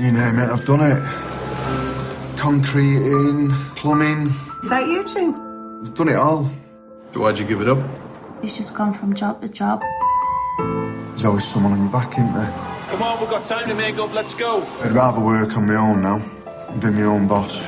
[0.00, 0.98] You name it, I've done it.
[2.38, 4.28] Concreting, plumbing.
[4.62, 5.34] Is that you two?
[5.84, 6.50] I've done it all.
[7.12, 7.78] So why'd you give it up?
[8.42, 9.82] It's just gone from job to job.
[11.10, 12.50] There's always someone on your back, isn't there?
[12.88, 14.14] Come on, we've got time to make up.
[14.14, 14.66] Let's go.
[14.82, 16.22] I'd rather work on my own now.
[16.80, 17.62] Be my own boss.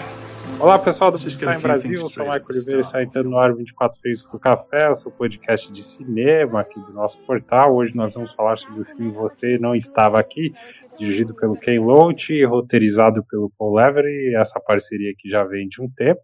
[0.63, 2.29] Olá pessoal do Pixar em Brasil, eu sou o.
[2.29, 6.61] Michael Oliveira, está entrando no ar 24 Feios pro Café, o seu podcast de cinema
[6.61, 7.75] aqui do nosso portal.
[7.75, 10.55] Hoje nós vamos falar sobre o filme Você Não Estava Aqui,
[10.99, 14.35] dirigido pelo Ken Loach e roteirizado pelo Paul Levery.
[14.37, 16.21] Essa parceria que já vem de um tempo.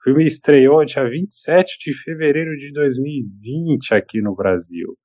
[0.00, 4.96] O filme estreou dia 27 de fevereiro de 2020 aqui no Brasil.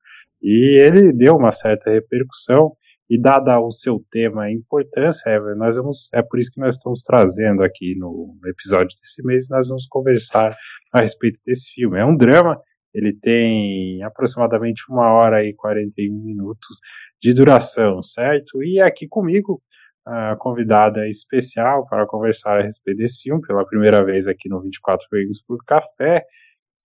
[0.42, 2.76] E ele deu uma certa repercussão.
[3.10, 6.78] E dada o seu tema e importância, é, nós vamos, é por isso que nós
[6.78, 10.56] estamos trazendo aqui no episódio desse mês, nós vamos conversar
[10.94, 12.00] a respeito desse filme.
[12.00, 12.58] É um drama,
[12.94, 16.80] ele tem aproximadamente uma hora e 41 minutos
[17.22, 18.62] de duração, certo?
[18.64, 19.62] E aqui comigo,
[20.06, 25.08] a convidada especial para conversar a respeito desse filme, pela primeira vez aqui no 24
[25.12, 26.26] Veículos por Café,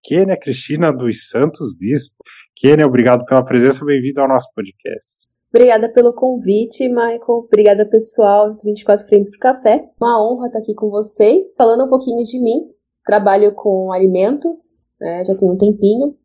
[0.03, 2.23] Kênia Cristina dos Santos Bispo.
[2.55, 5.27] Kênia, obrigado pela presença, bem-vindo ao nosso podcast.
[5.49, 7.23] Obrigada pelo convite, Michael.
[7.27, 9.89] Obrigada, pessoal do 24 Frames pro Café.
[9.99, 11.43] Uma honra estar aqui com vocês.
[11.55, 12.69] Falando um pouquinho de mim,
[13.05, 16.15] trabalho com alimentos, né, já tem um tempinho.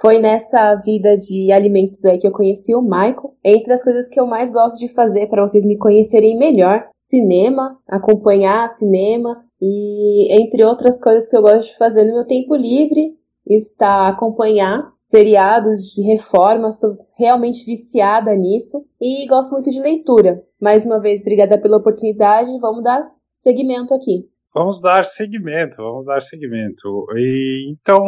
[0.00, 3.34] Foi nessa vida de alimentos aí que eu conheci o Michael.
[3.44, 7.76] Entre as coisas que eu mais gosto de fazer para vocês me conhecerem melhor, cinema,
[7.86, 13.18] acompanhar cinema e entre outras coisas que eu gosto de fazer no meu tempo livre,
[13.44, 20.44] está acompanhar seriados de reforma, sou realmente viciada nisso e gosto muito de leitura.
[20.60, 24.28] Mais uma vez, obrigada pela oportunidade, vamos dar seguimento aqui.
[24.54, 27.06] Vamos dar seguimento, vamos dar seguimento.
[27.16, 28.04] E então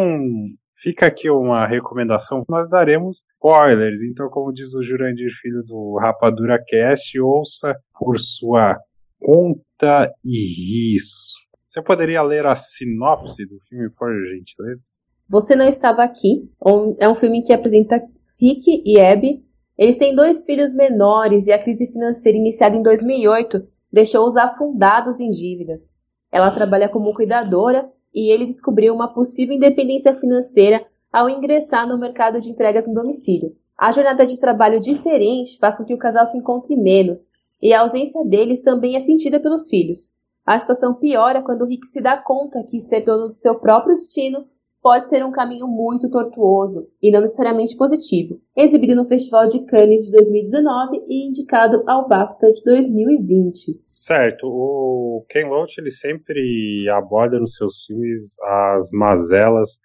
[0.76, 2.44] fica aqui uma recomendação.
[2.48, 4.02] Nós daremos spoilers.
[4.02, 8.78] Então, como diz o Jurandir Filho do Rapadura Cast, ouça por sua
[9.20, 11.40] conta e risco.
[11.68, 14.82] Você poderia ler a sinopse do filme, por gentileza?
[15.28, 16.50] Você não estava aqui.
[16.98, 18.02] É um filme que apresenta
[18.40, 19.44] Rick e Abby.
[19.78, 23.62] Eles têm dois filhos menores e a crise financeira iniciada em 2008
[23.92, 25.89] deixou-os afundados em dívidas.
[26.30, 32.40] Ela trabalha como cuidadora e ele descobriu uma possível independência financeira ao ingressar no mercado
[32.40, 33.56] de entregas no domicílio.
[33.76, 37.30] A jornada de trabalho diferente faz com que o casal se encontre menos
[37.62, 40.14] e a ausência deles também é sentida pelos filhos.
[40.46, 44.46] A situação piora quando Rick se dá conta que ser dono do seu próprio destino
[44.82, 48.40] pode ser um caminho muito tortuoso e não necessariamente positivo.
[48.56, 53.80] Exibido no Festival de Cannes de 2019 e indicado ao BAFTA de 2020.
[53.84, 59.78] Certo, o Ken Loach ele sempre aborda nos seus filmes as mazelas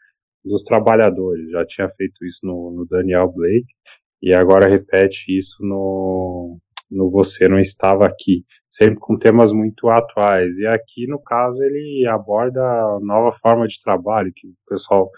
[0.44, 1.50] dos trabalhadores.
[1.52, 3.68] Já tinha feito isso no, no Daniel Blake
[4.22, 6.58] e agora repete isso no,
[6.90, 10.58] no Você Não Estava Aqui, sempre com temas muito atuais.
[10.58, 15.10] E aqui, no caso, ele aborda a nova forma de trabalho que o pessoal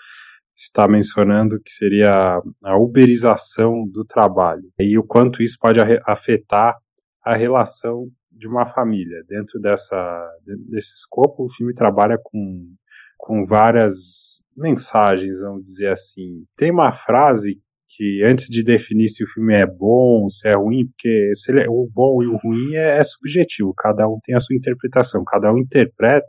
[0.55, 6.75] está mencionando, que seria a uberização do trabalho e o quanto isso pode afetar
[7.23, 9.23] a relação de uma família.
[9.27, 10.29] Dentro dessa,
[10.69, 12.73] desse escopo, o filme trabalha com,
[13.17, 16.45] com várias mensagens, vamos dizer assim.
[16.55, 17.59] Tem uma frase
[17.97, 21.67] que antes de definir se o filme é bom, se é ruim, porque se é-
[21.67, 25.51] o bom e o ruim é, é subjetivo, cada um tem a sua interpretação, cada
[25.51, 26.27] um interpreta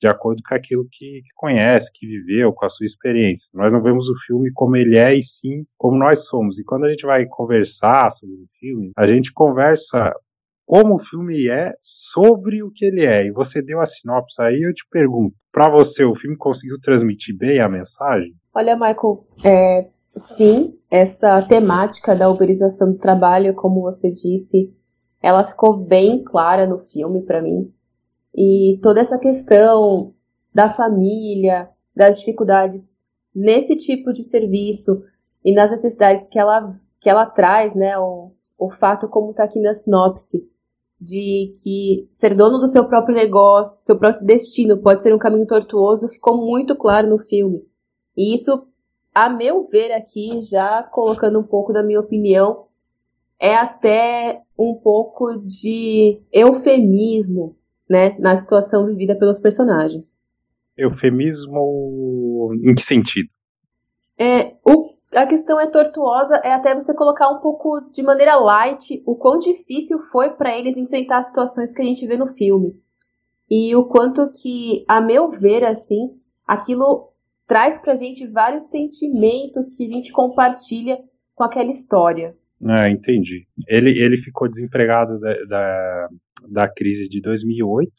[0.00, 3.48] de acordo com aquilo que, que conhece, que viveu, com a sua experiência.
[3.54, 6.58] Nós não vemos o filme como ele é, e sim como nós somos.
[6.58, 10.12] E quando a gente vai conversar sobre o filme, a gente conversa
[10.64, 13.24] como o filme é sobre o que ele é.
[13.24, 17.36] E você deu a sinopse aí, eu te pergunto, para você o filme conseguiu transmitir
[17.36, 18.34] bem a mensagem?
[18.54, 24.72] Olha, Michael, é, sim, essa temática da uberização do trabalho, como você disse,
[25.22, 27.72] ela ficou bem clara no filme para mim.
[28.34, 30.14] E toda essa questão
[30.54, 32.86] da família, das dificuldades
[33.34, 35.02] nesse tipo de serviço
[35.44, 37.98] e nas necessidades que ela, que ela traz, né?
[37.98, 40.48] O, o fato, como está aqui na sinopse,
[41.00, 45.46] de que ser dono do seu próprio negócio, seu próprio destino pode ser um caminho
[45.46, 47.64] tortuoso, ficou muito claro no filme.
[48.16, 48.66] E isso,
[49.24, 52.66] a meu ver aqui, já colocando um pouco da minha opinião,
[53.40, 57.56] é até um pouco de eufemismo,
[57.90, 60.16] né, na situação vivida pelos personagens.
[60.76, 63.28] Eufemismo em que sentido?
[64.16, 69.02] É, o, a questão é tortuosa, é até você colocar um pouco de maneira light
[69.04, 72.80] o quão difícil foi para eles enfrentar as situações que a gente vê no filme.
[73.50, 77.08] E o quanto que, a meu ver, assim, aquilo
[77.48, 80.98] traz pra gente vários sentimentos que a gente compartilha
[81.34, 82.36] com aquela história.
[82.64, 83.46] Ah, entendi.
[83.66, 86.08] Ele, ele ficou desempregado da, da-
[86.48, 87.90] da crise de 2008,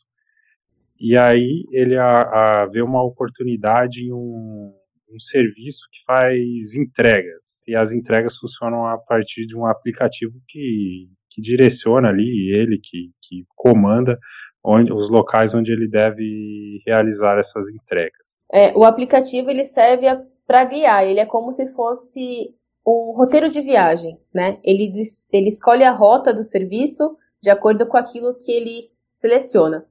[1.00, 2.22] e aí ele a,
[2.62, 4.74] a vê uma oportunidade em um,
[5.14, 11.08] um serviço que faz entregas, e as entregas funcionam a partir de um aplicativo que,
[11.30, 14.18] que direciona ali, ele que, que comanda
[14.64, 18.39] onde, os locais onde ele deve realizar essas entregas.
[18.52, 20.08] É, o aplicativo ele serve
[20.46, 22.56] para guiar, ele é como se fosse
[22.86, 24.58] um roteiro de viagem, né?
[24.64, 28.90] Ele, ele escolhe a rota do serviço de acordo com aquilo que ele
[29.22, 29.86] seleciona.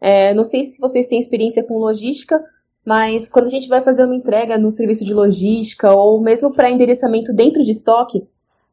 [0.00, 2.42] É, não sei se vocês têm experiência com logística,
[2.84, 6.70] mas quando a gente vai fazer uma entrega no serviço de logística ou mesmo para
[6.70, 8.26] endereçamento dentro de estoque,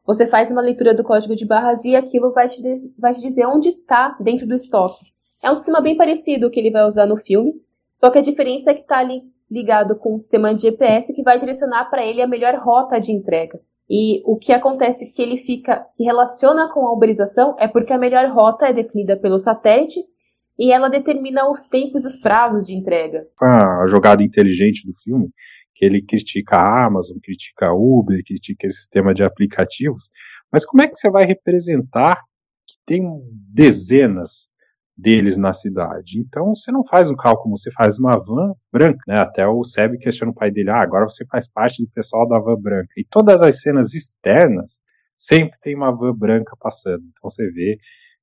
[0.04, 2.62] você faz uma leitura do código de barras e aquilo vai te,
[2.98, 5.04] vai te dizer onde está dentro do estoque.
[5.42, 7.52] É um sistema bem parecido que ele vai usar no filme,
[7.98, 11.22] só que a diferença é que está ali ligado com um sistema de GPS que
[11.22, 13.58] vai direcionar para ele a melhor rota de entrega.
[13.90, 17.98] E o que acontece que ele fica, que relaciona com a uberização é porque a
[17.98, 20.00] melhor rota é definida pelo satélite
[20.58, 23.26] e ela determina os tempos e os prazos de entrega.
[23.40, 25.30] A jogada inteligente do filme,
[25.74, 30.10] que ele critica a Amazon, critica a Uber, critica esse sistema de aplicativos,
[30.52, 32.16] mas como é que você vai representar
[32.66, 33.08] que tem
[33.54, 34.50] dezenas
[34.98, 36.18] deles na cidade.
[36.18, 39.20] Então você não faz um cálculo, você faz uma van branca, né?
[39.20, 42.38] Até o Seb questiona o pai dele, ah, agora você faz parte do pessoal da
[42.40, 42.90] van branca.
[42.96, 44.80] E todas as cenas externas
[45.16, 47.04] sempre tem uma van branca passando.
[47.04, 47.78] Então você vê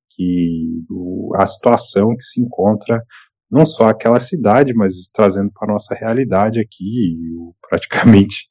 [0.10, 3.02] que o, a situação que se encontra
[3.50, 7.18] não só aquela cidade, mas trazendo para a nossa realidade aqui,
[7.70, 8.48] praticamente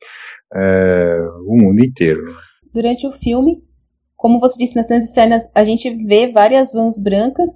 [0.55, 2.25] é, o mundo inteiro.
[2.25, 2.32] Né?
[2.73, 3.62] Durante o filme,
[4.17, 7.50] como você disse, nas cenas externas, a gente vê várias vans brancas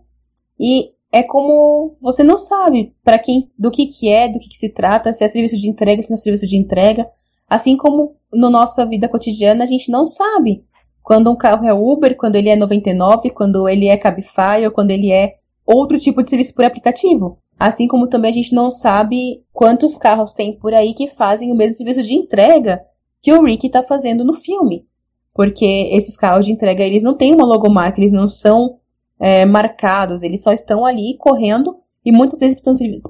[0.59, 4.59] e é como você não sabe para quem, do que que é, do que, que
[4.59, 7.09] se trata, se é serviço de entrega, se não é serviço de entrega.
[7.49, 10.65] Assim como na nossa vida cotidiana a gente não sabe
[11.03, 14.91] quando um carro é Uber, quando ele é 99, quando ele é Cabify ou quando
[14.91, 17.39] ele é outro tipo de serviço por aplicativo.
[17.59, 21.55] Assim como também a gente não sabe quantos carros tem por aí que fazem o
[21.55, 22.83] mesmo serviço de entrega
[23.23, 24.87] que o Rick está fazendo no filme.
[25.35, 28.79] Porque esses carros de entrega, eles não têm uma logomarca, eles não são
[29.21, 32.61] é, marcados, eles só estão ali correndo e muitas vezes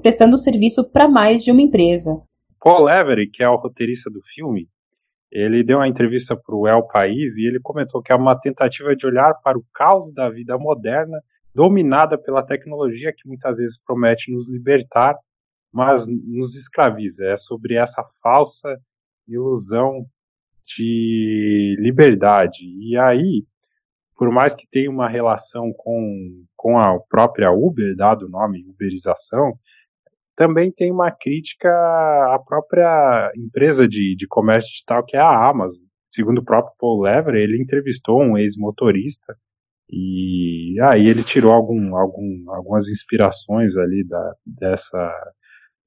[0.01, 2.21] prestando, serviço para mais de uma empresa.
[2.59, 4.67] Paul Everett, que é o roteirista do filme,
[5.31, 8.95] ele deu uma entrevista para o El País e ele comentou que é uma tentativa
[8.95, 11.21] de olhar para o caos da vida moderna,
[11.53, 15.15] dominada pela tecnologia que muitas vezes promete nos libertar,
[15.71, 17.25] mas nos escraviza.
[17.27, 18.75] É sobre essa falsa
[19.27, 20.05] ilusão
[20.65, 22.65] de liberdade.
[22.65, 23.45] E aí,
[24.19, 29.53] por mais que tenha uma relação com, com a própria Uber, dado o nome uberização,
[30.35, 35.81] também tem uma crítica à própria empresa de, de comércio digital, que é a Amazon.
[36.11, 39.37] Segundo o próprio Paul Lever, ele entrevistou um ex-motorista
[39.89, 45.13] e aí ele tirou algum, algum, algumas inspirações ali da, dessa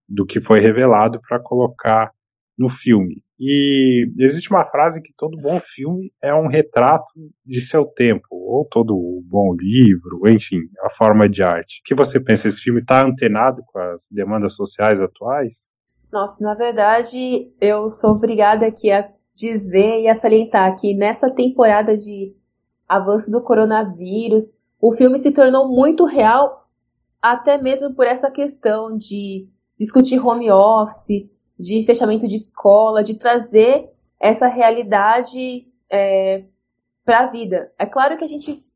[0.09, 2.11] do que foi revelado para colocar
[2.59, 3.23] no filme.
[3.45, 7.13] E existe uma frase que todo bom filme é um retrato
[7.45, 11.81] de seu tempo, ou todo bom livro, enfim, a forma de arte.
[11.81, 12.47] O que você pensa?
[12.47, 15.69] Esse filme está antenado com as demandas sociais atuais?
[16.13, 21.97] Nossa, na verdade, eu sou obrigada aqui a dizer e a salientar que nessa temporada
[21.97, 22.33] de
[22.89, 26.69] avanço do coronavírus, o filme se tornou muito real,
[27.21, 31.29] até mesmo por essa questão de discutir home office,
[31.63, 33.89] de fechamento de escola, de trazer
[34.19, 36.43] essa realidade é,
[37.05, 37.73] para a vida.
[37.79, 38.67] É claro que a gente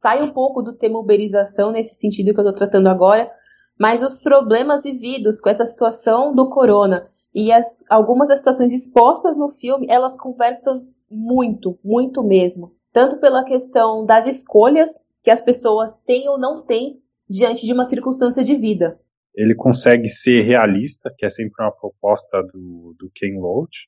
[0.00, 3.28] sai um pouco do tema uberização nesse sentido que eu estou tratando agora,
[3.76, 9.36] mas os problemas vividos com essa situação do corona e as, algumas das situações expostas
[9.36, 12.72] no filme, elas conversam muito, muito mesmo.
[12.92, 17.86] Tanto pela questão das escolhas que as pessoas têm ou não têm diante de uma
[17.86, 19.00] circunstância de vida
[19.36, 23.86] ele consegue ser realista, que é sempre uma proposta do, do Ken Loach,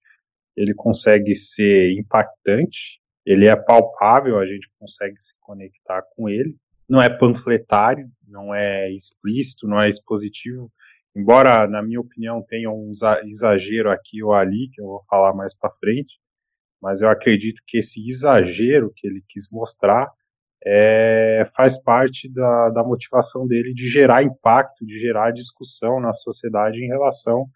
[0.55, 6.55] ele consegue ser impactante, ele é palpável, a gente consegue se conectar com ele,
[6.89, 10.71] não é panfletário, não é explícito, não é expositivo,
[11.17, 12.93] embora, na minha opinião, tenha um
[13.25, 16.19] exagero aqui ou ali, que eu vou falar mais para frente,
[16.81, 20.09] mas eu acredito que esse exagero que ele quis mostrar
[20.65, 26.79] é, faz parte da, da motivação dele de gerar impacto, de gerar discussão na sociedade
[26.79, 27.47] em relação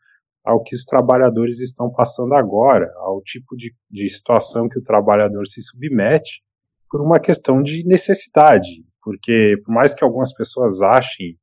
[0.44, 5.46] ao que os trabalhadores estão passando agora, ao tipo de, de situação que o trabalhador
[5.46, 6.42] se submete
[6.90, 11.38] por uma questão de necessidade, porque por mais que algumas pessoas achem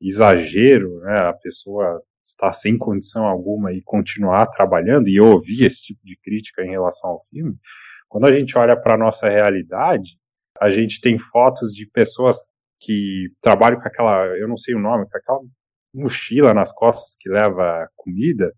[0.00, 5.82] exagero, né, a pessoa estar sem condição alguma e continuar trabalhando, e eu ouvi esse
[5.82, 7.56] tipo de crítica em relação ao filme,
[8.08, 10.19] quando a gente olha para a nossa realidade,
[10.60, 12.36] a gente tem fotos de pessoas
[12.80, 15.40] que trabalham com aquela, eu não sei o nome, com aquela
[15.94, 18.52] mochila nas costas que leva comida,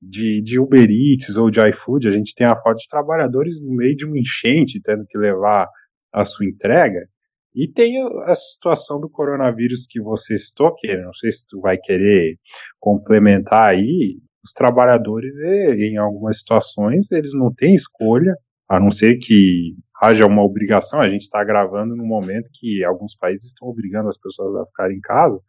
[0.00, 3.74] de, de Uber Eats ou de iFood, a gente tem a foto de trabalhadores no
[3.74, 5.68] meio de uma enchente tendo que levar
[6.12, 7.06] a sua entrega.
[7.54, 11.76] E tem a situação do coronavírus que você citou, que não sei se tu vai
[11.76, 12.36] querer
[12.78, 14.18] complementar aí.
[14.42, 18.34] Os trabalhadores, em algumas situações, eles não têm escolha,
[18.68, 21.00] a não ser que haja uma obrigação.
[21.00, 24.96] A gente está gravando no momento que alguns países estão obrigando as pessoas a ficarem
[24.96, 25.40] em casa,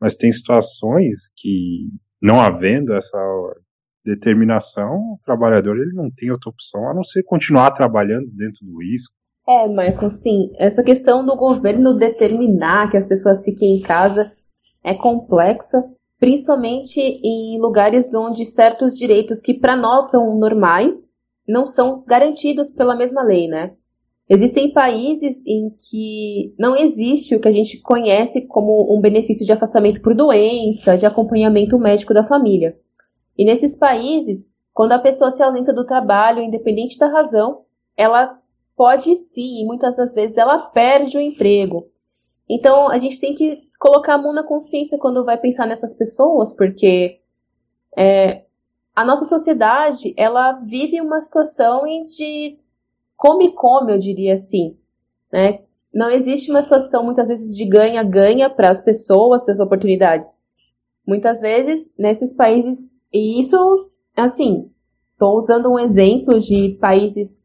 [0.00, 1.88] mas tem situações que,
[2.20, 3.18] não havendo essa
[4.04, 8.80] determinação, o trabalhador ele não tem outra opção a não ser continuar trabalhando dentro do
[8.80, 9.14] risco.
[9.46, 10.50] É, Michael, sim.
[10.58, 14.32] Essa questão do governo determinar que as pessoas fiquem em casa
[14.84, 15.82] é complexa,
[16.18, 21.08] principalmente em lugares onde certos direitos que para nós são normais
[21.46, 23.74] não são garantidos pela mesma lei, né?
[24.28, 29.52] Existem países em que não existe o que a gente conhece como um benefício de
[29.52, 32.78] afastamento por doença, de acompanhamento médico da família.
[33.38, 37.62] E nesses países, quando a pessoa se ausenta do trabalho, independente da razão,
[37.96, 38.38] ela
[38.76, 41.88] pode sim, e muitas das vezes ela perde o emprego.
[42.48, 46.52] Então a gente tem que colocar a mão na consciência quando vai pensar nessas pessoas,
[46.52, 47.20] porque
[47.96, 48.44] é,
[48.94, 52.58] a nossa sociedade ela vive uma situação em de
[53.18, 54.78] come-come, eu diria assim.
[55.30, 55.60] Né?
[55.92, 60.28] Não existe uma situação, muitas vezes, de ganha-ganha para as pessoas, as oportunidades.
[61.06, 62.78] Muitas vezes, nesses países,
[63.12, 64.70] e isso, assim,
[65.12, 67.36] estou usando um exemplo de países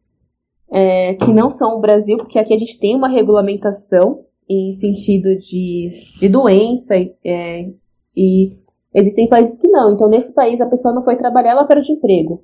[0.71, 5.37] é, que não são o Brasil, porque aqui a gente tem uma regulamentação em sentido
[5.37, 7.69] de, de doença é,
[8.15, 8.57] e
[8.93, 9.93] existem países que não.
[9.93, 12.43] Então, nesse país, a pessoa não foi trabalhar, ela perde emprego.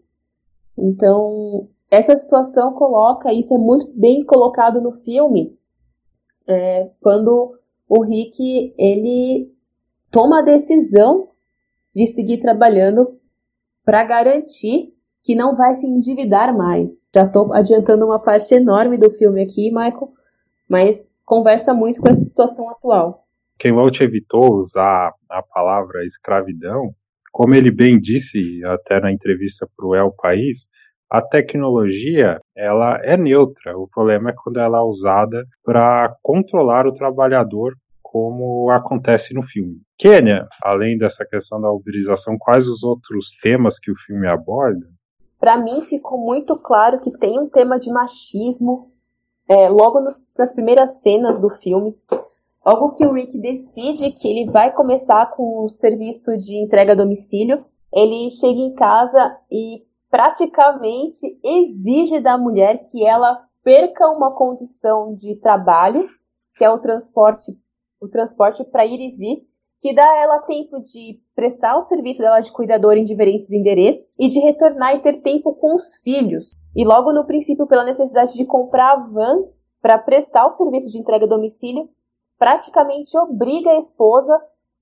[0.78, 5.58] Então, essa situação coloca, isso é muito bem colocado no filme,
[6.48, 9.52] é, quando o Rick ele
[10.12, 11.30] toma a decisão
[11.96, 13.20] de seguir trabalhando
[13.84, 14.94] para garantir
[15.24, 16.92] que não vai se endividar mais.
[17.14, 20.10] Já estou adiantando uma parte enorme do filme aqui, Michael,
[20.68, 23.26] mas conversa muito com essa situação atual.
[23.58, 26.94] Ken Loach evitou usar a palavra escravidão,
[27.32, 30.70] como ele bem disse até na entrevista para o El País,
[31.10, 33.78] a tecnologia ela é neutra.
[33.78, 39.82] O problema é quando ela é usada para controlar o trabalhador, como acontece no filme.
[39.98, 44.86] Kênia, além dessa questão da uberização, quais os outros temas que o filme aborda?
[45.40, 48.92] Para mim ficou muito claro que tem um tema de machismo
[49.48, 51.96] é, logo nos, nas primeiras cenas do filme.
[52.66, 56.96] Logo que o Rick decide que ele vai começar com o serviço de entrega a
[56.96, 65.14] domicílio, ele chega em casa e praticamente exige da mulher que ela perca uma condição
[65.14, 66.08] de trabalho,
[66.56, 67.52] que é o transporte,
[68.02, 69.50] o transporte para ir e vir,
[69.80, 74.14] que dá a ela tempo de prestar o serviço dela de cuidador em diferentes endereços
[74.20, 76.56] e de retornar e ter tempo com os filhos.
[76.76, 79.46] E logo no princípio, pela necessidade de comprar a van
[79.82, 81.90] para prestar o serviço de entrega a domicílio,
[82.38, 84.38] praticamente obriga a esposa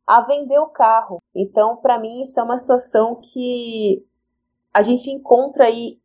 [0.08, 1.20] a vender o carro.
[1.36, 4.04] Então, para mim, isso é uma situação que
[4.78, 5.98] a gente encontra aí,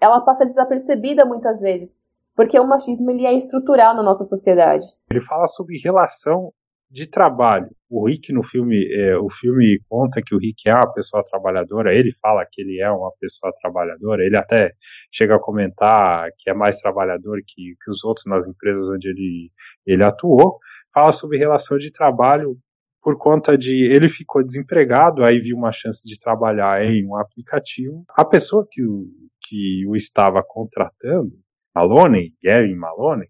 [0.00, 1.96] ela passa desapercebida muitas vezes,
[2.34, 4.84] porque o machismo ele é estrutural na nossa sociedade.
[5.08, 6.52] Ele fala sobre relação
[6.90, 7.68] de trabalho.
[7.88, 11.94] O Rick no filme, é, o filme conta que o Rick é uma pessoa trabalhadora,
[11.94, 14.72] ele fala que ele é uma pessoa trabalhadora, ele até
[15.12, 19.52] chega a comentar que é mais trabalhador que, que os outros nas empresas onde ele,
[19.86, 20.58] ele atuou.
[20.92, 22.58] Fala sobre relação de trabalho
[23.06, 28.04] por conta de ele ficou desempregado, aí viu uma chance de trabalhar em um aplicativo.
[28.08, 29.06] A pessoa que o,
[29.42, 31.30] que o estava contratando,
[31.72, 33.28] Maloney, Gary Maloney,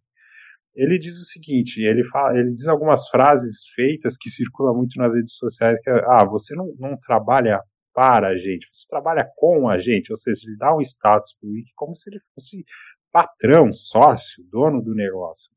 [0.75, 5.15] ele diz o seguinte, ele, fala, ele diz algumas frases feitas que circulam muito nas
[5.15, 7.61] redes sociais, que é, ah, você não, não trabalha
[7.93, 11.51] para a gente, você trabalha com a gente, ou seja, ele dá um status para
[11.51, 12.65] o Rick como se ele fosse
[13.13, 15.51] patrão, sócio, dono do negócio.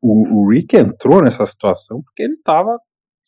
[0.00, 2.78] O, o Rick entrou nessa situação porque ele estava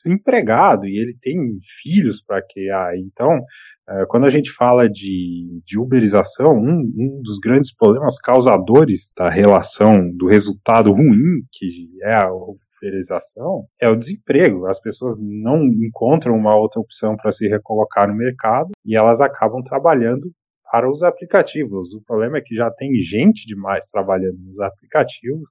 [0.02, 1.38] desempregado e ele tem
[1.82, 2.96] filhos para criar.
[2.96, 3.40] Então,
[3.88, 9.28] é, quando a gente fala de, de uberização, um, um, dos grandes problemas causadores da
[9.28, 14.66] relação, do resultado ruim que é a uberização, é o desemprego.
[14.66, 19.62] As pessoas não encontram uma outra opção para se recolocar no mercado e elas acabam
[19.62, 20.30] trabalhando
[20.70, 21.92] para os aplicativos.
[21.92, 25.48] O problema é que já tem gente demais trabalhando nos aplicativos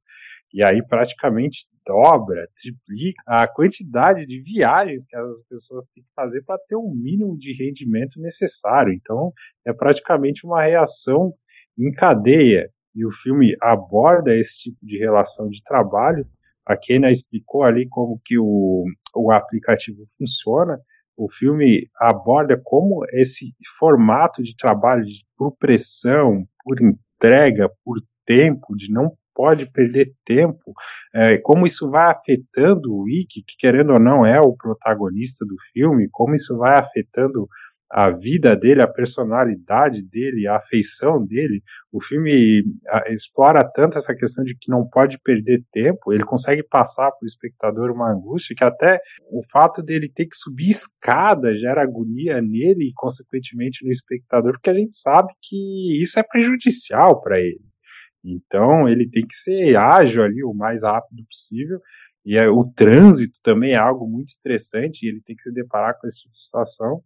[0.54, 6.44] e aí praticamente dobra, triplica a quantidade de viagens que as pessoas têm que fazer
[6.44, 8.94] para ter o mínimo de rendimento necessário.
[8.94, 9.34] Então,
[9.66, 11.34] é praticamente uma reação
[11.76, 12.70] em cadeia.
[12.94, 16.28] E o filme aborda esse tipo de relação de trabalho
[16.66, 20.80] A Kenia explicou ali como que o, o aplicativo funciona.
[21.18, 25.04] O filme aborda como esse formato de trabalho
[25.36, 30.74] por pressão, por entrega, por tempo, de não pode perder tempo,
[31.14, 35.56] é, como isso vai afetando o Wiki, que querendo ou não é o protagonista do
[35.74, 37.48] filme, como isso vai afetando
[37.92, 41.64] a vida dele, a personalidade dele, a afeição dele.
[41.92, 42.64] O filme
[43.08, 47.28] explora tanto essa questão de que não pode perder tempo, ele consegue passar para o
[47.28, 49.00] espectador uma angústia que até
[49.32, 54.70] o fato dele ter que subir escada gera agonia nele e, consequentemente, no espectador, porque
[54.70, 57.69] a gente sabe que isso é prejudicial para ele.
[58.24, 61.80] Então, ele tem que ser ágil ali o mais rápido possível.
[62.26, 65.98] E é, o trânsito também é algo muito estressante, e ele tem que se deparar
[66.00, 67.02] com essa situação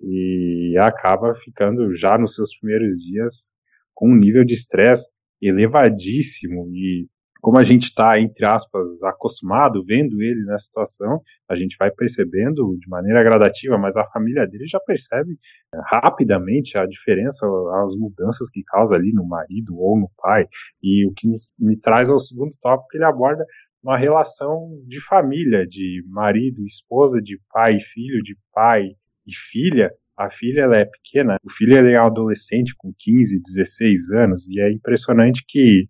[0.00, 3.46] e acaba ficando já nos seus primeiros dias
[3.94, 7.08] com um nível de estresse elevadíssimo e
[7.40, 12.76] como a gente está, entre aspas, acostumado vendo ele nessa situação, a gente vai percebendo
[12.78, 17.46] de maneira gradativa, mas a família dele já percebe eh, rapidamente a diferença,
[17.84, 20.46] as mudanças que causa ali no marido ou no pai.
[20.82, 21.28] E o que
[21.58, 23.44] me traz ao segundo tópico, que ele aborda
[23.82, 28.88] uma relação de família, de marido, esposa, de pai e filho, de pai
[29.26, 34.48] e filha, a filha ela é pequena, o filho é adolescente com 15, 16 anos,
[34.48, 35.88] e é impressionante que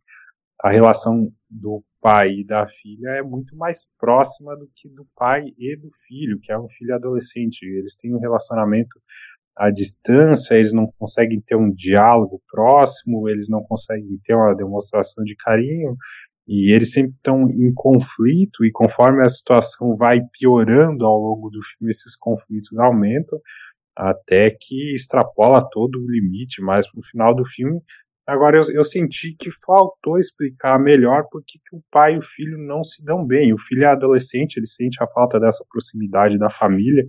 [0.63, 5.53] a relação do pai e da filha é muito mais próxima do que do pai
[5.59, 7.65] e do filho, que é um filho adolescente.
[7.65, 9.01] Eles têm um relacionamento
[9.57, 15.25] à distância, eles não conseguem ter um diálogo próximo, eles não conseguem ter uma demonstração
[15.25, 15.97] de carinho,
[16.47, 21.61] e eles sempre estão em conflito, e conforme a situação vai piorando ao longo do
[21.63, 23.41] filme, esses conflitos aumentam,
[23.97, 27.81] até que extrapola todo o limite, mas no final do filme,
[28.27, 32.59] agora eu, eu senti que faltou explicar melhor porque que o pai e o filho
[32.59, 33.53] não se dão bem.
[33.53, 37.05] O filho é adolescente, ele sente a falta dessa proximidade da família,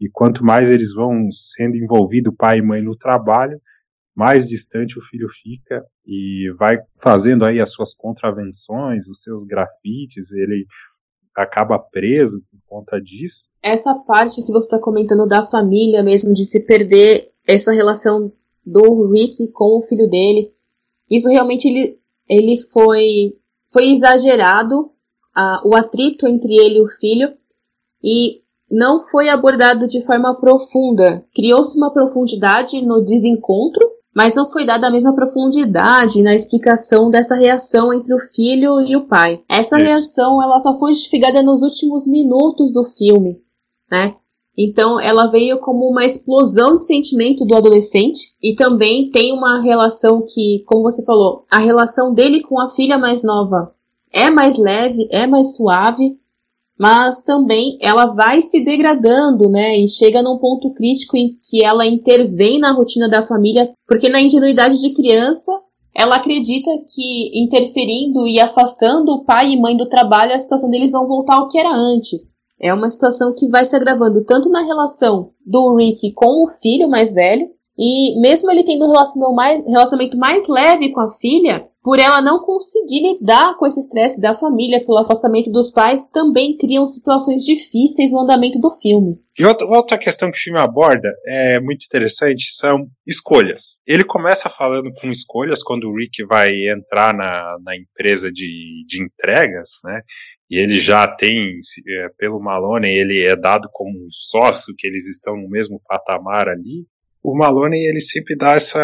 [0.00, 3.58] e quanto mais eles vão sendo envolvidos, pai e mãe, no trabalho,
[4.14, 10.32] mais distante o filho fica e vai fazendo aí as suas contravenções, os seus grafites,
[10.32, 10.66] ele
[11.36, 13.48] acaba preso por conta disso.
[13.62, 18.32] Essa parte que você está comentando da família mesmo, de se perder essa relação
[18.66, 20.52] do Rick com o filho dele,
[21.10, 23.34] isso realmente ele, ele foi,
[23.72, 24.90] foi exagerado,
[25.34, 27.32] a, o atrito entre ele e o filho,
[28.02, 31.24] e não foi abordado de forma profunda.
[31.34, 37.34] Criou-se uma profundidade no desencontro, mas não foi dada a mesma profundidade na explicação dessa
[37.34, 39.42] reação entre o filho e o pai.
[39.48, 39.86] Essa Isso.
[39.86, 43.40] reação ela só foi justificada nos últimos minutos do filme,
[43.90, 44.14] né?
[44.58, 50.24] Então ela veio como uma explosão de sentimento do adolescente e também tem uma relação
[50.26, 53.72] que, como você falou, a relação dele com a filha mais nova
[54.12, 56.18] é mais leve, é mais suave,
[56.76, 59.78] mas também ela vai se degradando, né?
[59.78, 64.20] E chega num ponto crítico em que ela intervém na rotina da família, porque na
[64.20, 65.52] ingenuidade de criança,
[65.94, 70.92] ela acredita que interferindo e afastando o pai e mãe do trabalho, a situação deles
[70.92, 72.37] vão voltar ao que era antes.
[72.60, 76.88] É uma situação que vai se agravando tanto na relação do Rick com o filho
[76.88, 81.68] mais velho, e mesmo ele tendo um relacionamento mais, relacionamento mais leve com a filha,
[81.88, 86.56] por ela não conseguir lidar com esse estresse da família pelo afastamento dos pais, também
[86.56, 89.16] criam situações difíceis no andamento do filme.
[89.38, 93.80] E outra, outra questão que o filme aborda é muito interessante são escolhas.
[93.86, 99.02] Ele começa falando com escolhas quando o Rick vai entrar na, na empresa de, de
[99.02, 100.02] entregas, né?
[100.50, 105.06] E ele já tem, é, pelo Malone, ele é dado como um sócio, que eles
[105.06, 106.86] estão no mesmo patamar ali.
[107.22, 108.80] O Maloney ele sempre dá essa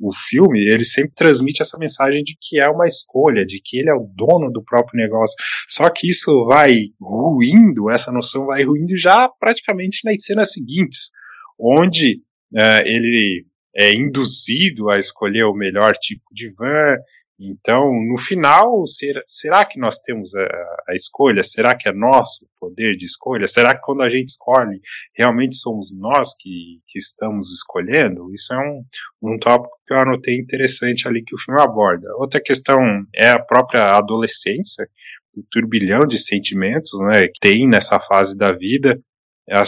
[0.00, 3.88] o filme ele sempre transmite essa mensagem de que é uma escolha de que ele
[3.88, 5.34] é o dono do próprio negócio.
[5.68, 11.10] Só que isso vai ruindo essa noção vai ruindo já praticamente nas cenas seguintes
[11.58, 12.20] onde
[12.54, 16.96] é, ele é induzido a escolher o melhor tipo de van
[17.42, 20.44] então, no final, será, será que nós temos a,
[20.88, 21.42] a, escolha?
[21.42, 23.48] Será que é nosso poder de escolha?
[23.48, 24.78] Será que quando a gente escolhe,
[25.16, 28.30] realmente somos nós que, que estamos escolhendo?
[28.34, 28.84] Isso é um,
[29.22, 32.14] um tópico que eu anotei interessante ali que o filme aborda.
[32.16, 32.78] Outra questão
[33.14, 34.86] é a própria adolescência,
[35.34, 39.00] o turbilhão de sentimentos né, que tem nessa fase da vida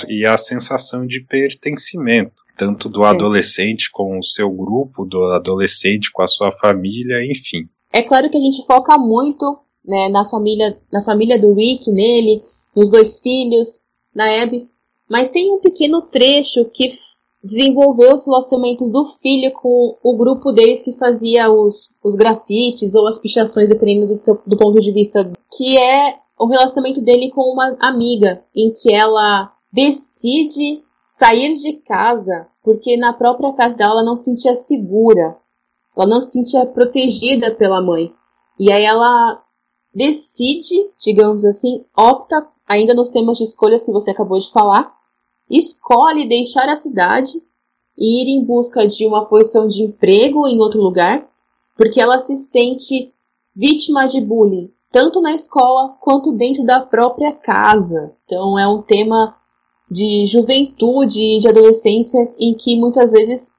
[0.09, 6.23] e a sensação de pertencimento, tanto do adolescente com o seu grupo, do adolescente com
[6.23, 7.69] a sua família, enfim.
[7.93, 12.43] É claro que a gente foca muito né, na família, na família do Rick, nele,
[12.75, 13.83] nos dois filhos,
[14.15, 14.69] na Abby,
[15.11, 16.93] mas tem um pequeno trecho que
[17.43, 23.09] desenvolveu os relacionamentos do filho com o grupo deles que fazia os, os grafites ou
[23.09, 27.77] as pichações, dependendo do, do ponto de vista, que é o relacionamento dele com uma
[27.81, 34.17] amiga, em que ela decide sair de casa porque na própria casa dela ela não
[34.17, 35.37] se sentia segura,
[35.97, 38.15] ela não se sentia protegida pela mãe.
[38.59, 39.43] E aí ela
[39.95, 44.95] decide, digamos assim, opta, ainda nos temas de escolhas que você acabou de falar,
[45.51, 47.43] escolhe deixar a cidade
[47.99, 51.29] e ir em busca de uma posição de emprego em outro lugar,
[51.77, 53.13] porque ela se sente
[53.55, 58.15] vítima de bullying, tanto na escola quanto dentro da própria casa.
[58.25, 59.37] Então é um tema
[59.93, 63.53] de juventude e de adolescência em que muitas vezes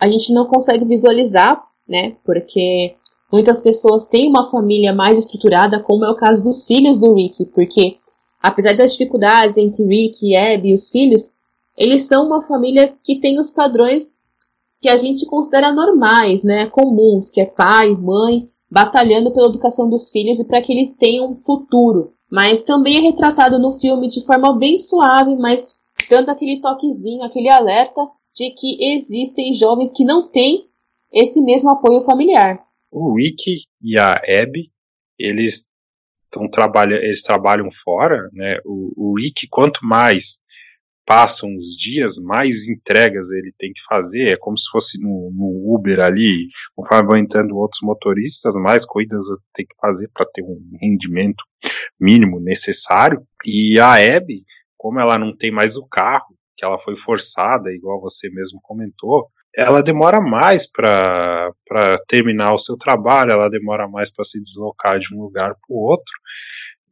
[0.00, 2.16] a gente não consegue visualizar, né?
[2.24, 2.94] Porque
[3.30, 7.44] muitas pessoas têm uma família mais estruturada, como é o caso dos filhos do Rick,
[7.46, 7.98] porque
[8.42, 11.32] apesar das dificuldades entre Rick e Abby e os filhos,
[11.76, 14.16] eles são uma família que tem os padrões
[14.80, 20.10] que a gente considera normais, né, comuns, que é pai, mãe, batalhando pela educação dos
[20.10, 22.12] filhos e para que eles tenham um futuro.
[22.30, 25.73] Mas também é retratado no filme de forma bem suave, mas
[26.08, 28.00] dando aquele toquezinho, aquele alerta
[28.34, 30.68] de que existem jovens que não têm
[31.12, 32.60] esse mesmo apoio familiar.
[32.90, 34.70] O Rick e a Abby,
[35.18, 35.68] eles
[36.24, 38.58] estão trabalhando, eles trabalham fora, né?
[38.64, 40.42] O, o Rick, quanto mais
[41.06, 44.28] passam os dias, mais entregas ele tem que fazer.
[44.28, 49.24] É como se fosse no, no Uber ali, conforme vão entrando outros motoristas, mais coisas
[49.52, 51.44] tem que fazer para ter um rendimento
[52.00, 53.22] mínimo necessário.
[53.44, 54.44] E a Abby,
[54.84, 59.30] como ela não tem mais o carro, que ela foi forçada, igual você mesmo comentou,
[59.56, 61.50] ela demora mais para
[62.06, 65.90] terminar o seu trabalho, ela demora mais para se deslocar de um lugar para o
[65.90, 66.12] outro.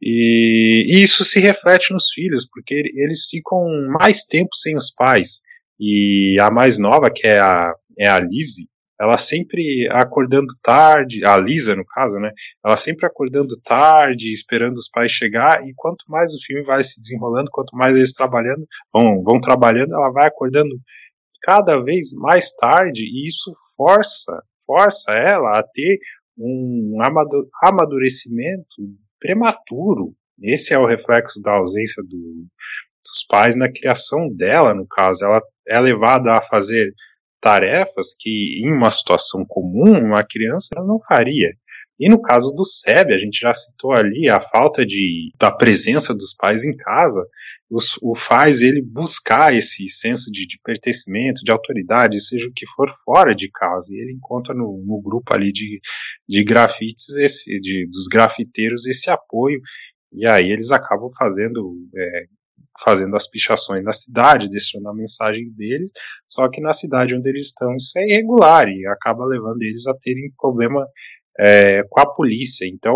[0.01, 3.63] E, e, isso se reflete nos filhos, porque eles ficam
[3.99, 5.41] mais tempo sem os pais.
[5.79, 8.67] E a mais nova, que é a, é a Lizzie,
[9.03, 12.31] ela sempre acordando tarde, a Lisa no caso, né?
[12.65, 17.01] Ela sempre acordando tarde, esperando os pais chegar, e quanto mais o filme vai se
[17.01, 20.73] desenrolando, quanto mais eles trabalhando, vão, vão trabalhando, ela vai acordando
[21.41, 25.99] cada vez mais tarde, e isso força, força ela a ter
[26.37, 26.97] um
[27.61, 28.75] amadurecimento
[29.19, 30.15] prematuro.
[30.41, 32.47] Esse é o reflexo da ausência do,
[33.05, 35.25] dos pais na criação dela, no caso.
[35.25, 36.93] Ela é levada a fazer
[37.43, 41.49] tarefas que, em uma situação comum, uma criança não faria.
[41.99, 46.13] E no caso do SEB, a gente já citou ali a falta de, da presença
[46.13, 47.21] dos pais em casa,
[47.69, 52.65] os, o faz ele buscar esse senso de, de, pertencimento, de autoridade, seja o que
[52.65, 53.87] for fora de casa.
[53.91, 55.81] E ele encontra no, no grupo ali de,
[56.27, 59.59] de grafites, esse, de, dos grafiteiros, esse apoio.
[60.13, 62.23] E aí eles acabam fazendo é,
[62.83, 65.91] fazendo as pichações na cidade, deixando a mensagem deles,
[66.27, 69.93] só que na cidade onde eles estão isso é irregular e acaba levando eles a
[69.93, 70.85] terem problema
[71.39, 72.65] é, com a polícia.
[72.67, 72.95] Então,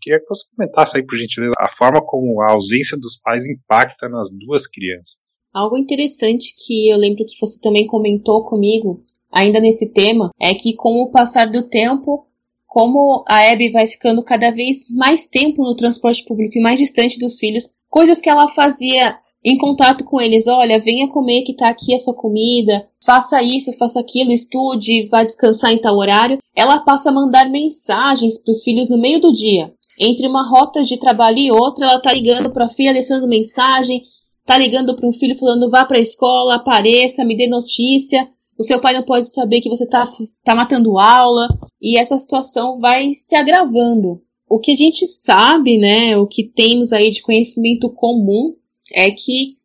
[0.00, 4.08] queria que você comentasse aí, por gentileza, a forma como a ausência dos pais impacta
[4.08, 5.40] nas duas crianças.
[5.52, 10.74] Algo interessante que eu lembro que você também comentou comigo, ainda nesse tema, é que
[10.74, 12.27] com o passar do tempo,
[12.68, 17.18] como a Abby vai ficando cada vez mais tempo no transporte público e mais distante
[17.18, 21.68] dos filhos, coisas que ela fazia em contato com eles, olha, venha comer que tá
[21.68, 26.38] aqui a sua comida, faça isso, faça aquilo, estude, vá descansar em tal horário.
[26.54, 29.72] Ela passa a mandar mensagens para os filhos no meio do dia.
[29.98, 34.02] Entre uma rota de trabalho e outra, ela tá ligando para a filha, deixando mensagem,
[34.44, 38.28] tá ligando para um filho falando vá para a escola, apareça, me dê notícia.
[38.58, 40.08] O seu pai não pode saber que você tá,
[40.44, 41.46] tá matando aula.
[41.80, 44.20] E essa situação vai se agravando.
[44.48, 48.56] O que a gente sabe, né, o que temos aí de conhecimento comum
[48.92, 49.58] é que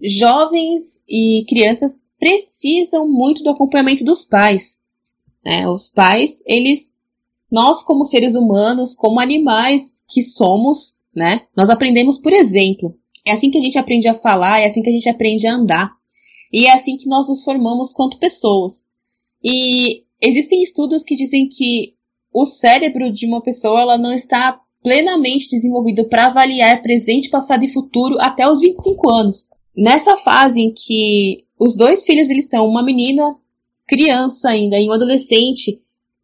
[0.00, 4.80] jovens e crianças precisam muito do acompanhamento dos pais.
[5.44, 5.68] Né?
[5.68, 6.94] Os pais, eles,
[7.50, 11.42] nós como seres humanos, como animais que somos, né?
[11.56, 12.94] Nós aprendemos por exemplo.
[13.24, 15.54] É assim que a gente aprende a falar, é assim que a gente aprende a
[15.54, 15.97] andar.
[16.52, 18.86] E é assim que nós nos formamos quanto pessoas.
[19.42, 21.94] E existem estudos que dizem que
[22.32, 27.72] o cérebro de uma pessoa ela não está plenamente desenvolvido para avaliar presente, passado e
[27.72, 29.48] futuro até os 25 anos.
[29.76, 33.22] Nessa fase em que os dois filhos eles estão, uma menina
[33.86, 35.82] criança ainda e um adolescente,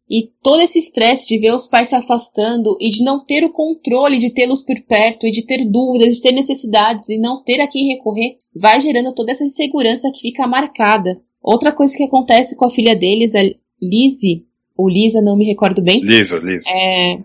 [0.09, 3.51] e todo esse estresse de ver os pais se afastando e de não ter o
[3.51, 7.59] controle de tê-los por perto e de ter dúvidas, de ter necessidades e não ter
[7.59, 11.19] a quem recorrer, vai gerando toda essa insegurança que fica marcada.
[11.41, 13.41] Outra coisa que acontece com a filha deles, a
[13.81, 14.45] Lizzie,
[14.77, 16.01] ou Lisa, não me recordo bem.
[16.01, 16.69] Lisa, Lisa.
[16.69, 17.19] É,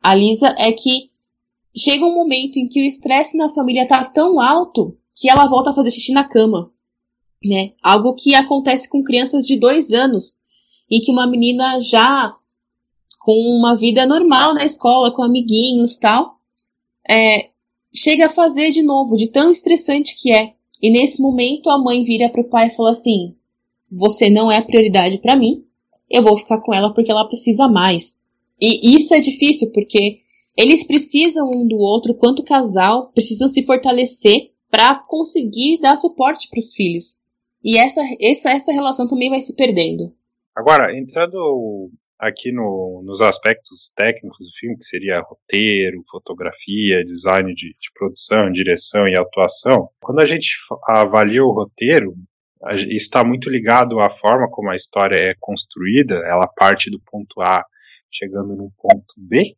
[0.00, 1.10] a Lisa é que
[1.76, 5.70] chega um momento em que o estresse na família tá tão alto que ela volta
[5.70, 6.70] a fazer xixi na cama,
[7.44, 7.72] né?
[7.82, 10.39] Algo que acontece com crianças de dois anos
[10.90, 12.34] e que uma menina já
[13.20, 16.38] com uma vida normal na escola, com amiguinhos tal,
[17.08, 17.50] é,
[17.94, 20.54] chega a fazer de novo, de tão estressante que é.
[20.82, 23.34] E nesse momento a mãe vira pro pai e fala assim:
[23.92, 25.64] Você não é prioridade para mim,
[26.08, 28.18] eu vou ficar com ela porque ela precisa mais.
[28.60, 30.20] E isso é difícil porque
[30.56, 36.58] eles precisam um do outro, quanto casal, precisam se fortalecer para conseguir dar suporte para
[36.58, 37.18] os filhos.
[37.62, 40.12] E essa, essa, essa relação também vai se perdendo.
[40.60, 47.68] Agora, entrando aqui no, nos aspectos técnicos do filme, que seria roteiro, fotografia, design de,
[47.68, 50.50] de, produção, direção e atuação, quando a gente
[50.86, 52.14] avalia o roteiro,
[52.90, 57.64] está muito ligado à forma como a história é construída, ela parte do ponto A
[58.12, 59.56] chegando no ponto B,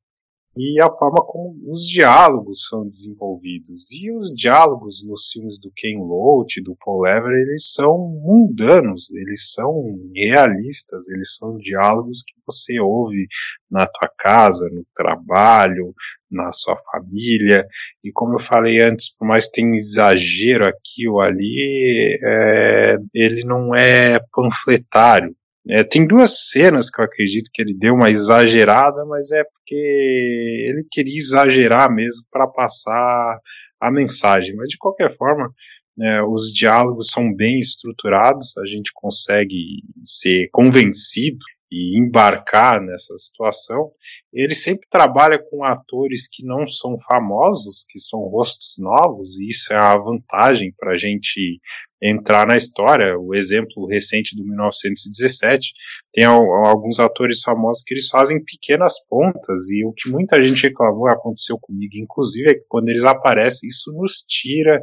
[0.57, 3.91] e a forma como os diálogos são desenvolvidos.
[3.91, 9.53] E os diálogos nos filmes do Ken Loach, do Paul Lever, eles são mundanos, eles
[9.53, 9.83] são
[10.15, 13.27] realistas, eles são diálogos que você ouve
[13.71, 15.95] na tua casa, no trabalho,
[16.31, 17.67] na sua família.
[18.05, 23.43] E como eu falei antes, por mais que tenha exagero aqui ou ali, é, ele
[23.45, 25.35] não é panfletário
[25.69, 29.75] é, tem duas cenas que eu acredito que ele deu uma exagerada, mas é porque
[29.75, 33.39] ele queria exagerar mesmo para passar
[33.81, 34.57] a mensagem.
[34.57, 35.53] Mas de qualquer forma,
[36.01, 43.91] é, os diálogos são bem estruturados, a gente consegue ser convencido e embarcar nessa situação.
[44.31, 49.73] Ele sempre trabalha com atores que não são famosos, que são rostos novos, e isso
[49.73, 51.59] é a vantagem para a gente
[52.03, 53.19] entrar na história.
[53.19, 55.73] O exemplo recente do 1917
[56.13, 61.09] tem alguns atores famosos que eles fazem pequenas pontas, e o que muita gente reclamou
[61.09, 64.79] aconteceu comigo, inclusive, é que quando eles aparecem, isso nos tira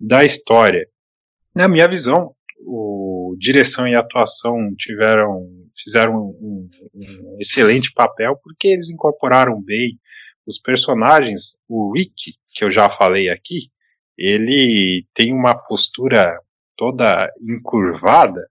[0.00, 0.88] da história.
[1.54, 8.90] Na minha visão, o direção e atuação tiveram fizeram um, um, excelente papel porque eles
[8.90, 9.98] incorporaram bem
[10.46, 11.58] os personagens.
[11.68, 13.68] O Rick, que eu já falei aqui,
[14.16, 16.38] ele tem uma postura
[16.76, 18.46] toda encurvada,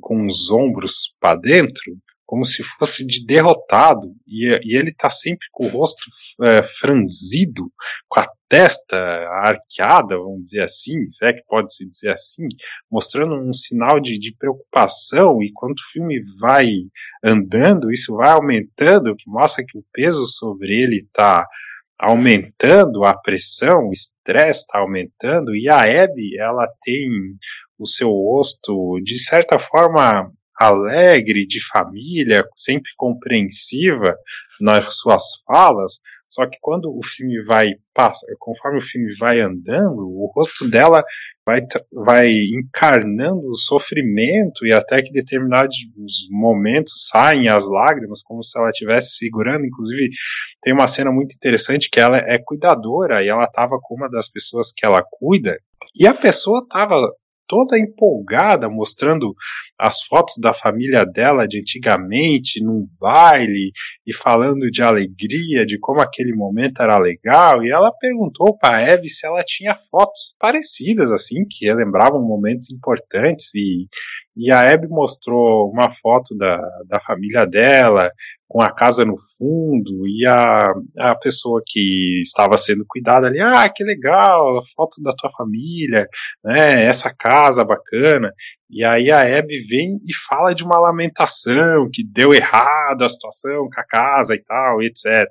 [0.00, 5.46] com os ombros para dentro, como se fosse de derrotado, e, e ele está sempre
[5.52, 6.04] com o rosto
[6.42, 7.70] é, franzido,
[8.08, 12.46] com a testa arqueada, vamos dizer assim, se é que pode se dizer assim,
[12.90, 16.68] mostrando um sinal de, de preocupação, e quando o filme vai
[17.24, 21.46] andando, isso vai aumentando, que mostra que o peso sobre ele está
[21.98, 27.08] aumentando, a pressão, o estresse está aumentando, e a Abby, ela tem
[27.78, 34.14] o seu rosto, de certa forma, alegre, de família, sempre compreensiva
[34.60, 40.00] nas suas falas, só que quando o filme vai passa, conforme o filme vai andando,
[40.00, 41.04] o rosto dela
[41.44, 41.60] vai,
[41.92, 45.76] vai encarnando o sofrimento e até que determinados
[46.30, 49.66] momentos saem as lágrimas, como se ela estivesse segurando.
[49.66, 50.08] Inclusive,
[50.62, 54.26] tem uma cena muito interessante que ela é cuidadora e ela estava com uma das
[54.30, 55.58] pessoas que ela cuida
[55.94, 57.12] e a pessoa estava
[57.52, 59.34] toda empolgada, mostrando
[59.78, 63.72] as fotos da família dela de antigamente, num baile,
[64.06, 69.10] e falando de alegria, de como aquele momento era legal, e ela perguntou para Eve
[69.10, 73.86] se ela tinha fotos parecidas, assim, que lembravam momentos importantes, e,
[74.36, 78.10] e a Abby mostrou uma foto da, da família dela,
[78.48, 83.66] com a casa no fundo e a, a pessoa que estava sendo cuidada ali, ah,
[83.68, 86.06] que legal, foto da tua família,
[86.44, 88.30] né, essa casa bacana.
[88.72, 93.68] E aí a Abby vem e fala de uma lamentação, que deu errado a situação
[93.68, 95.28] com a casa e tal, etc.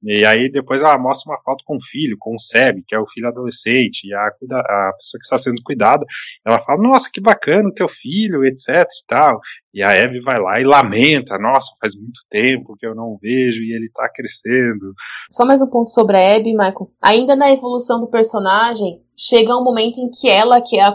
[0.00, 2.98] E aí depois ela mostra uma foto com o filho, com o Seb, que é
[2.98, 6.04] o filho adolescente, e a, a pessoa que está sendo cuidada,
[6.46, 9.40] ela fala, nossa, que bacana o teu filho, etc e tal.
[9.74, 13.60] E a Abby vai lá e lamenta, nossa, faz muito tempo que eu não vejo
[13.60, 14.94] e ele tá crescendo.
[15.32, 16.92] Só mais um ponto sobre a Abby, Michael.
[17.02, 20.94] Ainda na evolução do personagem, chega um momento em que ela, que é a,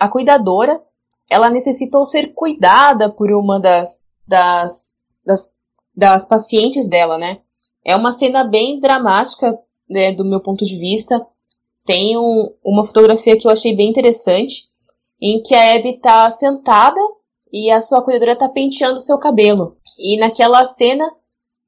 [0.00, 0.80] a cuidadora,
[1.30, 5.52] ela necessitou ser cuidada por uma das, das, das,
[5.94, 7.40] das pacientes dela, né?
[7.84, 11.24] É uma cena bem dramática, né, do meu ponto de vista.
[11.84, 14.68] Tem um, uma fotografia que eu achei bem interessante,
[15.20, 17.00] em que a Abby tá sentada
[17.52, 19.76] e a sua cuidadora tá penteando seu cabelo.
[19.98, 21.10] E naquela cena,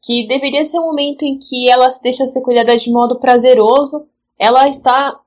[0.03, 4.07] que deveria ser um momento em que ela se deixa ser cuidada de modo prazeroso,
[4.39, 5.19] ela está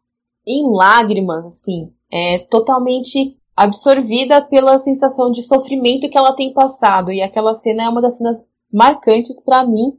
[0.45, 7.11] em lágrimas, assim, é totalmente absorvida pela sensação de sofrimento que ela tem passado.
[7.11, 9.97] E aquela cena é uma das cenas marcantes para mim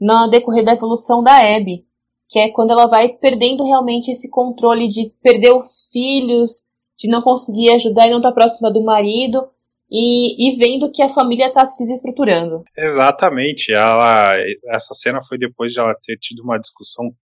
[0.00, 1.84] no decorrer da evolução da Abby,
[2.28, 7.22] que é quando ela vai perdendo realmente esse controle de perder os filhos, de não
[7.22, 9.48] conseguir ajudar e não estar tá próxima do marido.
[9.90, 12.64] E, e, vendo que a família está se desestruturando.
[12.76, 13.72] Exatamente.
[13.72, 14.34] Ela,
[14.72, 17.14] essa cena foi depois de ela ter tido uma discussão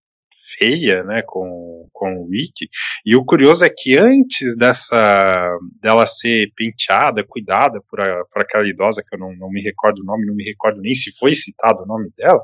[0.58, 2.68] feia, né, com, com o Rick.
[3.04, 8.68] E o curioso é que antes dessa dela ser penteada, cuidada por, a, por aquela
[8.68, 11.34] idosa que eu não, não me recordo o nome, não me recordo nem se foi
[11.34, 12.40] citado o nome dela,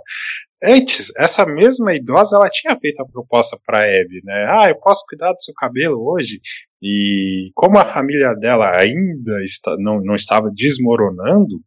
[0.63, 4.47] Antes, essa mesma idosa, ela tinha feito a proposta para Abby, né?
[4.49, 6.41] Ah, eu posso cuidar do seu cabelo hoje?
[6.83, 11.61] E como a família dela ainda está, não, não estava desmoronando,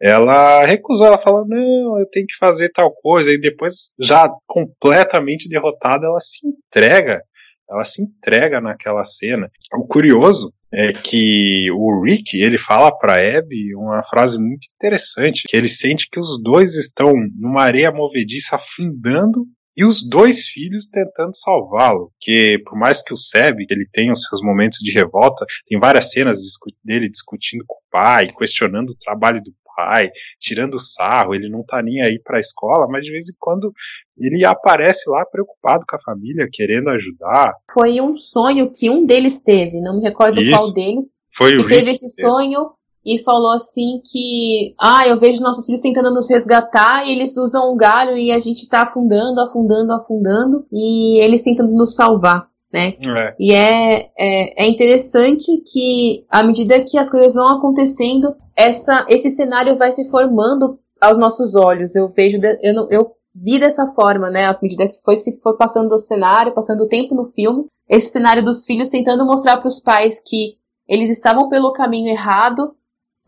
[0.00, 5.48] ela recusou, ela falou, não, eu tenho que fazer tal coisa, e depois, já completamente
[5.48, 7.22] derrotada, ela se entrega,
[7.68, 9.50] ela se entrega naquela cena.
[9.74, 15.56] O curioso é que o Rick ele fala para Abby uma frase muito interessante, que
[15.56, 21.36] ele sente que os dois estão numa areia movediça afundando e os dois filhos tentando
[21.36, 22.10] salvá-lo.
[22.20, 26.10] Que por mais que o Seb ele tenha os seus momentos de revolta, tem várias
[26.10, 26.38] cenas
[26.82, 30.10] dele discutindo com o pai, questionando o trabalho do pai,
[30.40, 33.70] tirando sarro, ele não tá nem aí pra escola, mas de vez em quando
[34.18, 37.52] ele aparece lá preocupado com a família, querendo ajudar.
[37.72, 40.50] Foi um sonho que um deles teve, não me recordo Isso.
[40.50, 42.70] qual deles, Foi o que teve Rick esse sonho
[43.04, 47.72] e falou assim que, ah, eu vejo nossos filhos tentando nos resgatar e eles usam
[47.72, 52.48] um galho e a gente tá afundando, afundando, afundando e eles tentando nos salvar.
[52.72, 52.94] Né?
[53.06, 53.34] É.
[53.38, 59.30] E é, é, é interessante que, à medida que as coisas vão acontecendo, essa, esse
[59.30, 61.94] cenário vai se formando aos nossos olhos.
[61.94, 64.46] Eu vejo, eu, não- eu vi dessa forma, né?
[64.46, 68.10] À medida que foi se foi passando o cenário, passando o tempo no filme, esse
[68.12, 70.54] cenário dos filhos tentando mostrar para os pais que
[70.88, 72.74] eles estavam pelo caminho errado,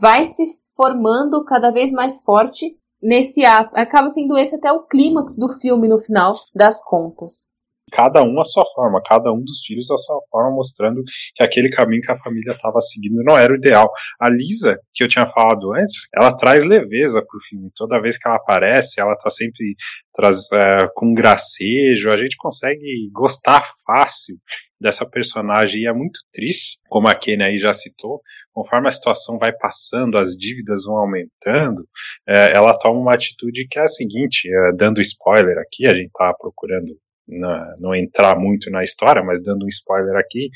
[0.01, 0.45] vai se
[0.77, 5.99] formando cada vez mais forte nesse acaba sendo esse até o clímax do filme no
[5.99, 7.49] final das contas.
[7.91, 11.03] Cada um a sua forma, cada um dos filhos a sua forma, mostrando
[11.35, 13.91] que aquele caminho que a família estava seguindo não era o ideal.
[14.21, 17.71] A Lisa, que eu tinha falado antes, ela traz leveza pro filme.
[17.75, 19.75] Toda vez que ela aparece, ela tá sempre
[20.13, 22.11] traz, é, com gracejo.
[22.11, 24.37] A gente consegue gostar fácil
[24.81, 28.21] dessa personagem e é muito triste, como a Kenny aí já citou,
[28.53, 31.87] conforme a situação vai passando, as dívidas vão aumentando,
[32.27, 36.11] é, ela toma uma atitude que é a seguinte, é, dando spoiler aqui, a gente
[36.13, 36.97] tá procurando
[37.29, 40.49] na- não entrar muito na história, mas dando um spoiler aqui,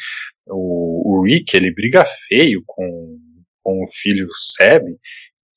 [0.49, 3.19] o, o Rick ele briga feio com,
[3.63, 4.83] com o filho Seb,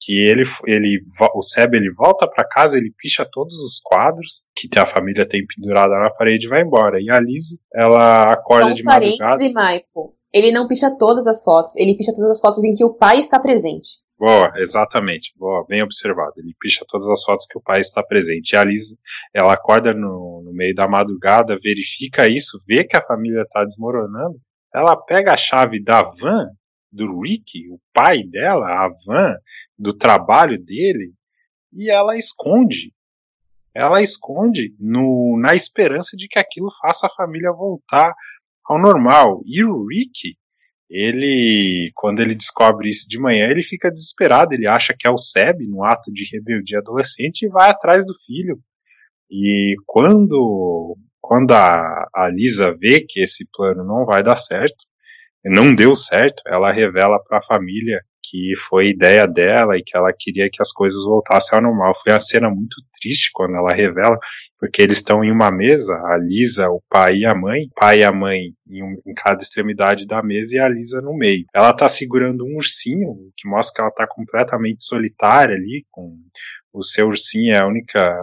[0.02, 1.00] que ele, ele
[1.34, 5.44] o Seb ele volta para casa, ele picha todos os quadros que a família tem
[5.48, 7.00] pendurada na parede e vai embora.
[7.02, 9.44] E a Liz, ela acorda Então, de madrugada.
[9.44, 10.14] Michael.
[10.32, 13.20] Ele não picha todas as fotos, ele picha todas as fotos em que o pai
[13.20, 14.04] está presente.
[14.18, 15.34] Boa, exatamente.
[15.38, 16.34] Boa, bem observado.
[16.38, 18.54] Ele picha todas as fotos que o pai está presente.
[18.54, 18.96] E a Liz,
[19.34, 24.40] ela acorda no, no meio da madrugada, verifica isso, vê que a família está desmoronando.
[24.74, 26.48] Ela pega a chave da van
[26.92, 29.36] do Rick, o pai dela, a van
[29.78, 31.14] do trabalho dele,
[31.72, 32.94] e ela esconde.
[33.74, 38.14] Ela esconde no, na esperança de que aquilo faça a família voltar
[38.66, 39.42] ao normal.
[39.46, 40.38] E o Rick,
[40.90, 44.54] ele, quando ele descobre isso de manhã, ele fica desesperado.
[44.54, 48.14] Ele acha que é o Seb, no ato de rebeldia adolescente, e vai atrás do
[48.26, 48.60] filho.
[49.30, 54.86] E quando, quando a, a Lisa vê que esse plano não vai dar certo,
[55.44, 60.12] não deu certo, ela revela para a família que foi ideia dela e que ela
[60.18, 61.94] queria que as coisas voltassem ao normal.
[61.96, 64.18] Foi uma cena muito triste quando ela revela,
[64.60, 68.04] porque eles estão em uma mesa, a Lisa, o pai e a mãe, pai e
[68.04, 71.46] a mãe em, um- em cada extremidade da mesa e a Lisa no meio.
[71.54, 76.18] Ela tá segurando um ursinho, que mostra que ela tá completamente solitária ali, com
[76.74, 78.16] o seu ursinho é a única,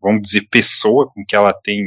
[0.00, 1.82] vamos dizer, pessoa com que ela tem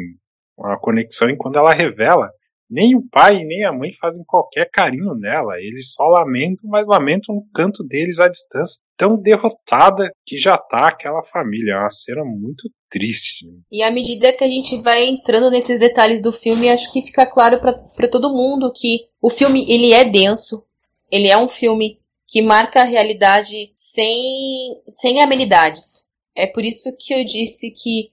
[0.57, 2.29] uma conexão, e quando ela revela
[2.69, 5.60] nem o pai nem a mãe fazem qualquer carinho nela.
[5.60, 8.82] Eles só lamentam, mas lamentam no canto deles à distância.
[8.97, 11.73] Tão derrotada que já tá aquela família.
[11.73, 13.45] É uma cena muito triste.
[13.71, 17.25] E à medida que a gente vai entrando nesses detalhes do filme, acho que fica
[17.25, 20.63] claro para todo mundo que o filme ele é denso,
[21.12, 26.05] ele é um filme que marca a realidade sem, sem amenidades.
[26.36, 28.11] É por isso que eu disse que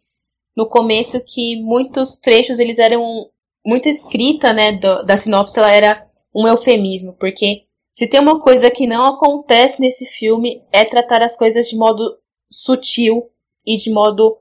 [0.57, 3.31] no começo que muitos trechos eles eram
[3.65, 8.71] muita escrita, né, do- da sinopse ela era um eufemismo, porque se tem uma coisa
[8.71, 12.17] que não acontece nesse filme é tratar as coisas de modo
[12.51, 13.31] sutil
[13.67, 14.37] e de modo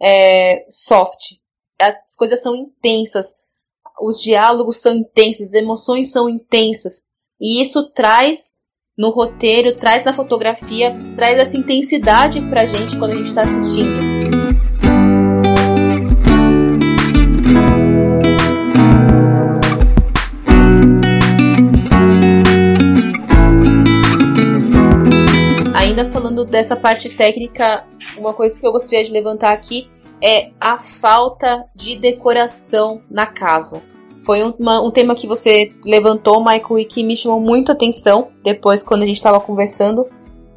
[0.00, 1.36] é, soft.
[1.80, 3.34] As coisas são intensas,
[4.00, 7.04] os diálogos são intensos, as emoções são intensas.
[7.40, 8.52] E isso traz
[8.96, 14.11] no roteiro, traz na fotografia, traz essa intensidade pra gente quando a gente tá assistindo.
[26.52, 27.84] Dessa parte técnica,
[28.16, 29.90] uma coisa que eu gostaria de levantar aqui
[30.22, 33.82] é a falta de decoração na casa.
[34.24, 38.28] Foi um, uma, um tema que você levantou, Michael, e que me chamou muito atenção
[38.44, 40.06] depois quando a gente estava conversando.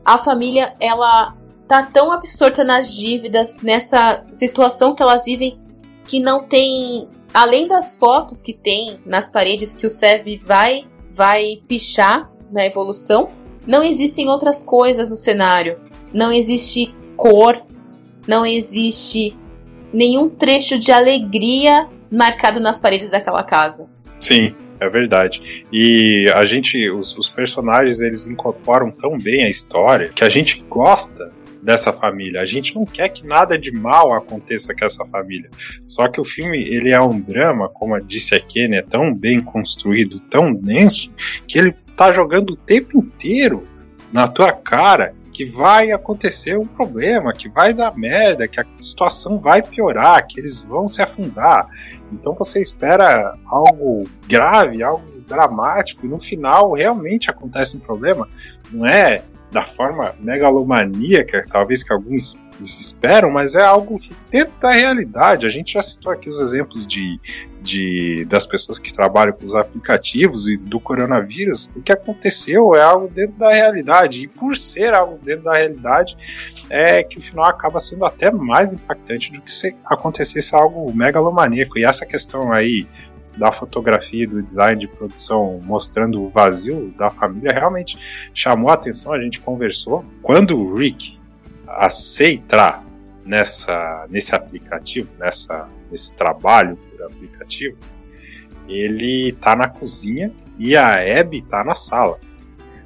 [0.04, 1.34] A família, ela
[1.66, 5.58] tá tão absorta nas dívidas, nessa situação que elas vivem,
[6.06, 7.08] que não tem.
[7.34, 13.30] Além das fotos que tem nas paredes que o Sev vai, vai pichar na evolução,
[13.68, 15.78] não existem outras coisas no cenário.
[16.13, 17.61] Não existe cor,
[18.28, 19.36] não existe
[19.91, 23.89] nenhum trecho de alegria marcado nas paredes daquela casa.
[24.20, 25.66] Sim, é verdade.
[25.72, 30.63] E a gente, os, os, personagens, eles incorporam tão bem a história que a gente
[30.70, 32.41] gosta dessa família.
[32.41, 35.49] A gente não quer que nada de mal aconteça com essa família.
[35.86, 39.41] Só que o filme, ele é um drama, como disse a Kenny, é tão bem
[39.41, 41.13] construído, tão denso,
[41.47, 43.68] que ele tá jogando o tempo inteiro
[44.12, 49.38] na tua cara que vai acontecer um problema, que vai dar merda, que a situação
[49.38, 51.68] vai piorar, que eles vão se afundar.
[52.12, 58.30] Então você espera algo grave, algo dramático, e no final realmente acontece um problema.
[58.72, 64.00] Não é da forma megalomaníaca, talvez que alguns esperam, mas é algo
[64.32, 65.46] dentro da realidade.
[65.46, 67.20] A gente já citou aqui os exemplos de,
[67.62, 71.72] de das pessoas que trabalham com os aplicativos e do coronavírus.
[71.76, 76.18] O que aconteceu é algo dentro da realidade, e por ser algo dentro da realidade,
[76.70, 81.78] é que o final acaba sendo até mais impactante do que se acontecesse algo megalomaníaco.
[81.78, 82.88] E essa questão aí
[83.38, 89.13] da fotografia do design de produção mostrando o vazio da família realmente chamou a atenção,
[89.13, 90.05] a gente conversou.
[90.21, 91.19] Quando o Rick
[91.67, 92.81] aceita
[93.25, 97.77] nessa, nesse aplicativo, nessa, nesse trabalho por aplicativo,
[98.67, 102.19] ele tá na cozinha e a Abby tá na sala.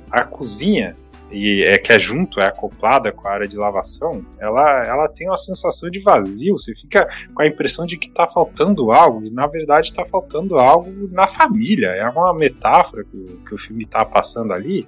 [0.09, 0.97] A cozinha
[1.31, 5.27] e é que é junto, é acoplada com a área de lavação, ela, ela tem
[5.27, 6.57] uma sensação de vazio.
[6.57, 10.57] Você fica com a impressão de que está faltando algo, e na verdade está faltando
[10.57, 11.89] algo na família.
[11.89, 14.87] É uma metáfora que, que o filme está passando ali.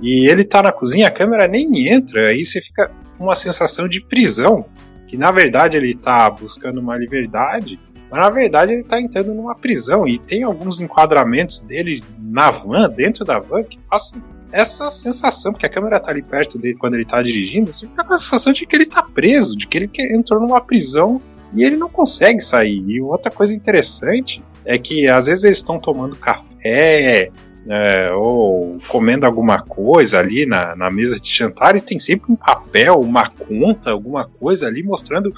[0.00, 3.88] E ele está na cozinha, a câmera nem entra, aí você fica com uma sensação
[3.88, 4.66] de prisão.
[5.06, 7.80] Que na verdade ele está buscando uma liberdade,
[8.10, 10.06] mas na verdade ele está entrando numa prisão.
[10.06, 14.22] E tem alguns enquadramentos dele na van, dentro da van, que passam
[14.52, 18.04] essa sensação, porque a câmera tá ali perto dele quando ele tá dirigindo, você fica
[18.04, 21.20] com a sensação de que ele tá preso, de que ele entrou numa prisão
[21.54, 22.82] e ele não consegue sair.
[22.86, 27.30] E outra coisa interessante é que às vezes eles estão tomando café
[27.68, 32.36] é, ou comendo alguma coisa ali na, na mesa de jantar e tem sempre um
[32.36, 35.34] papel, uma conta, alguma coisa ali mostrando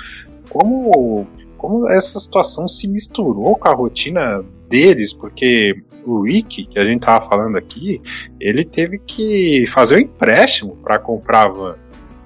[0.48, 6.84] como, como essa situação se misturou com a rotina deles, porque o Rick, que a
[6.84, 8.00] gente tava falando aqui,
[8.40, 11.76] ele teve que fazer um empréstimo para comprar a van.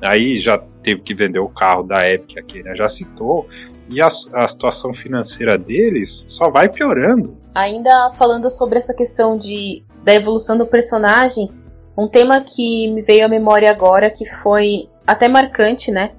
[0.03, 2.75] Aí já teve que vender o carro da Epic aqui, né?
[2.75, 3.49] Já citou.
[3.89, 7.37] E a, a situação financeira deles só vai piorando.
[7.55, 11.51] Ainda falando sobre essa questão de, da evolução do personagem,
[11.97, 16.13] um tema que me veio à memória agora, que foi até marcante, né?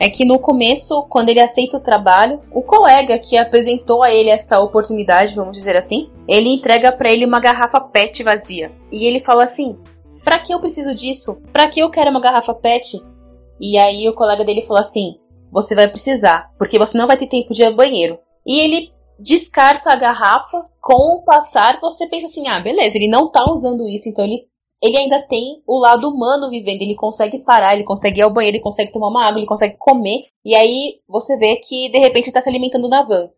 [0.00, 4.30] É que no começo, quando ele aceita o trabalho, o colega que apresentou a ele
[4.30, 8.72] essa oportunidade, vamos dizer assim, ele entrega para ele uma garrafa PET vazia.
[8.90, 9.78] E ele fala assim:
[10.24, 11.42] "Para que eu preciso disso?
[11.52, 12.98] Para que eu quero uma garrafa PET?"
[13.60, 15.16] E aí o colega dele falou assim:
[15.52, 18.88] "Você vai precisar, porque você não vai ter tempo de ir ao banheiro." E ele
[19.18, 23.86] descarta a garrafa, com o passar você pensa assim: "Ah, beleza, ele não tá usando
[23.86, 24.48] isso, então ele
[24.82, 26.82] ele ainda tem o lado humano vivendo.
[26.82, 29.76] Ele consegue parar, ele consegue ir ao banheiro, ele consegue tomar uma água, ele consegue
[29.76, 30.24] comer.
[30.44, 33.28] E aí você vê que de repente tá se alimentando na van.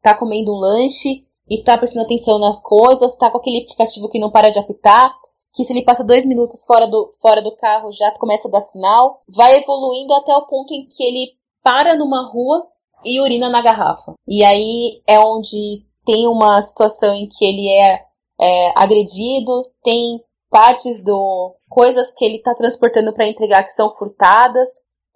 [0.00, 4.18] Tá comendo um lanche e tá prestando atenção nas coisas, tá com aquele aplicativo que
[4.18, 5.12] não para de apitar.
[5.54, 8.62] Que se ele passa dois minutos fora do, fora do carro já começa a dar
[8.62, 9.20] sinal.
[9.28, 11.32] Vai evoluindo até o ponto em que ele
[11.62, 12.66] para numa rua
[13.04, 14.14] e urina na garrafa.
[14.26, 18.02] E aí é onde tem uma situação em que ele é,
[18.40, 20.20] é agredido, tem
[20.52, 24.68] partes do coisas que ele está transportando para entregar que são furtadas.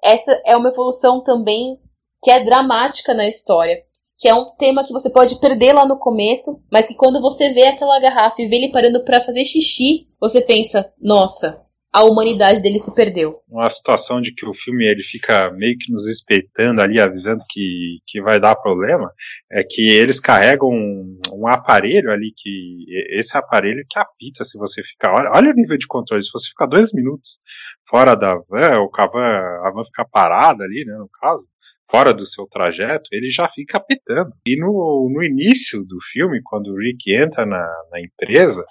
[0.02, 1.78] Essa é uma evolução também
[2.22, 3.82] que é dramática na história,
[4.18, 7.50] que é um tema que você pode perder lá no começo, mas que quando você
[7.50, 11.65] vê aquela garrafa e vê ele parando para fazer xixi, você pensa: "Nossa,
[11.96, 13.40] a humanidade dele se perdeu.
[13.48, 18.00] Uma situação de que o filme ele fica meio que nos espeitando ali, avisando que,
[18.06, 19.10] que vai dar problema,
[19.50, 22.84] é que eles carregam um, um aparelho ali, que
[23.18, 25.14] esse aparelho que apita se você ficar.
[25.14, 27.40] Olha, olha o nível de controle, se você ficar dois minutos
[27.88, 31.48] fora da van, ou a van, a van ficar parada ali, né, no caso,
[31.90, 34.30] fora do seu trajeto, ele já fica apitando.
[34.46, 38.64] E no, no início do filme, quando o Rick entra na, na empresa,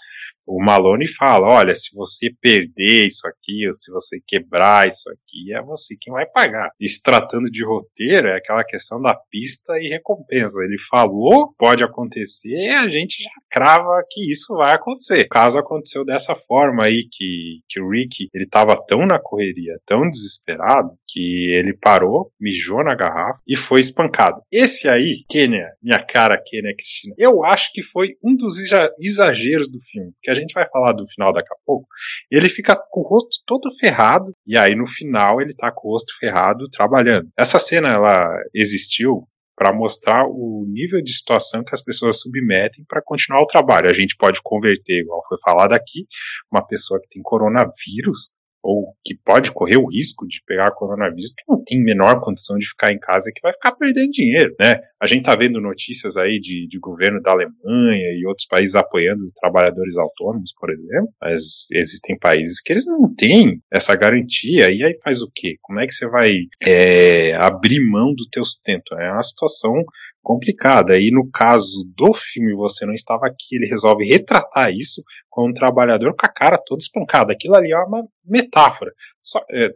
[0.47, 5.53] o Malone fala: olha, se você perder isso aqui, ou se você quebrar isso aqui,
[5.53, 6.69] é você quem vai pagar.
[6.79, 10.63] E se tratando de roteiro, é aquela questão da pista e recompensa.
[10.63, 15.25] Ele falou, pode acontecer, a gente já crava que isso vai acontecer.
[15.25, 18.47] O caso aconteceu dessa forma aí, que, que o Rick ele
[18.87, 24.41] tão na correria, tão desesperado, que ele parou, mijou na garrafa e foi espancado.
[24.51, 28.57] Esse aí, Kenya, minha cara Kenya Cristina, eu acho que foi um dos
[28.99, 30.11] exageros do filme.
[30.21, 31.87] Que a gente vai falar do final daqui a pouco,
[32.31, 35.91] ele fica com o rosto todo ferrado, e aí no final ele tá com o
[35.91, 37.29] rosto ferrado trabalhando.
[37.37, 39.25] Essa cena, ela existiu
[39.55, 43.89] para mostrar o nível de situação que as pessoas submetem para continuar o trabalho.
[43.89, 46.05] A gente pode converter, igual foi falado aqui,
[46.51, 48.31] uma pessoa que tem coronavírus
[48.65, 52.65] ou que pode correr o risco de pegar coronavírus, que não tem menor condição de
[52.65, 54.79] ficar em casa, que vai ficar perdendo dinheiro, né?
[55.05, 59.31] A gente tá vendo notícias aí de, de governo da Alemanha e outros países apoiando
[59.39, 64.97] trabalhadores autônomos, por exemplo, mas existem países que eles não têm essa garantia, e aí
[65.03, 65.57] faz o quê?
[65.61, 66.33] Como é que você vai
[66.65, 68.95] é, abrir mão do teu sustento?
[68.95, 69.75] É uma situação
[70.23, 70.97] complicada.
[70.97, 75.53] E no caso do filme Você Não Estava Aqui, ele resolve retratar isso com um
[75.53, 77.31] trabalhador com a cara toda espancada.
[77.31, 78.91] Aquilo ali é uma metáfora.
[79.21, 79.69] Só, é,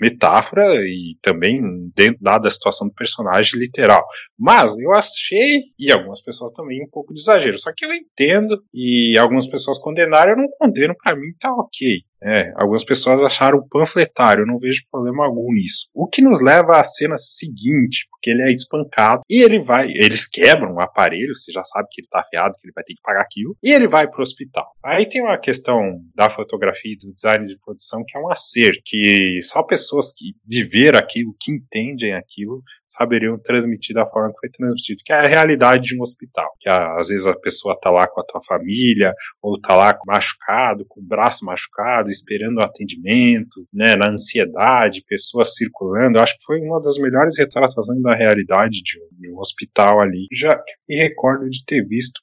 [0.00, 1.60] metáfora e também
[1.94, 4.04] dentro da situação do personagem literal.
[4.38, 7.58] Mas eu achei, e algumas pessoas também, um pouco de exagero.
[7.58, 12.00] Só que eu entendo, e algumas pessoas condenaram, eu não condeno, para mim tá ok.
[12.22, 15.88] É, algumas pessoas acharam panfletário, não vejo problema algum nisso.
[15.94, 20.26] O que nos leva à cena seguinte, porque ele é espancado e ele vai, eles
[20.26, 23.02] quebram o aparelho, você já sabe que ele tá afiado, que ele vai ter que
[23.02, 24.66] pagar aquilo, e ele vai pro hospital.
[24.84, 28.80] Aí tem uma questão da fotografia e do design de produção que é um acerto,
[28.84, 34.50] que só pessoas que viveram aquilo, que entendem aquilo, saberiam transmitir da forma que foi
[34.50, 36.50] transmitido, que é a realidade de um hospital.
[36.60, 39.12] Que às vezes a pessoa tá lá com a tua família,
[39.42, 45.54] ou tá lá machucado, com o braço machucado, esperando o atendimento, né, na ansiedade, pessoas
[45.54, 46.18] circulando.
[46.18, 50.00] Eu acho que foi uma das melhores retratações da realidade de um, de um hospital
[50.00, 50.26] ali.
[50.32, 52.20] Já me recordo de ter visto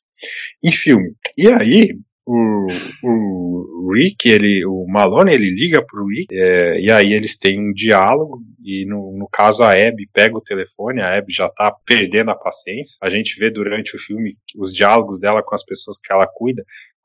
[0.63, 1.13] em filme.
[1.37, 2.67] E aí, o,
[3.03, 7.73] o Rick, ele, o Malone, ele liga pro Rick, é, e aí eles têm um
[7.73, 12.31] diálogo, e no, no caso a Abby pega o telefone, a Abby já tá perdendo
[12.31, 12.97] a paciência.
[13.01, 16.63] A gente vê durante o filme os diálogos dela com as pessoas que ela cuida,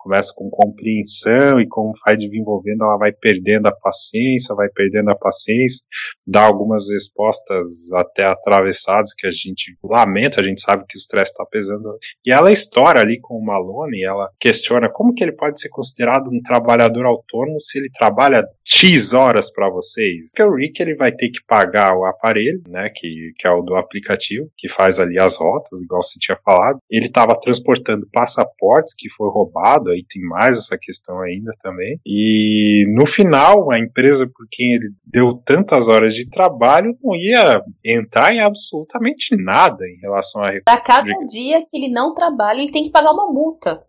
[0.08, 5.16] começa com compreensão e como vai desenvolvendo, ela vai perdendo a paciência, vai perdendo a
[5.16, 5.84] paciência,
[6.26, 11.32] dá algumas respostas até atravessadas que a gente lamenta, a gente sabe que o estresse
[11.32, 11.98] está pesando.
[12.24, 16.28] E ela estoura ali com o Malone, ela questiona como que ele pode ser considerado
[16.28, 20.30] um trabalhador autônomo se ele trabalha X horas para vocês.
[20.30, 23.60] Porque o Rick ele vai ter que pagar o aparelho, né, que, que é o
[23.60, 26.78] do aplicativo, que faz ali as rotas, igual você tinha falado.
[26.90, 32.00] Ele estava transportando passaportes que foi roubado, aí tem mais essa questão ainda também.
[32.06, 37.62] E no final, a empresa por quem ele deu tantas horas de trabalho não ia
[37.84, 42.72] entrar em absolutamente nada em relação a Para cada dia que ele não trabalha, ele
[42.72, 43.82] tem que pagar uma multa.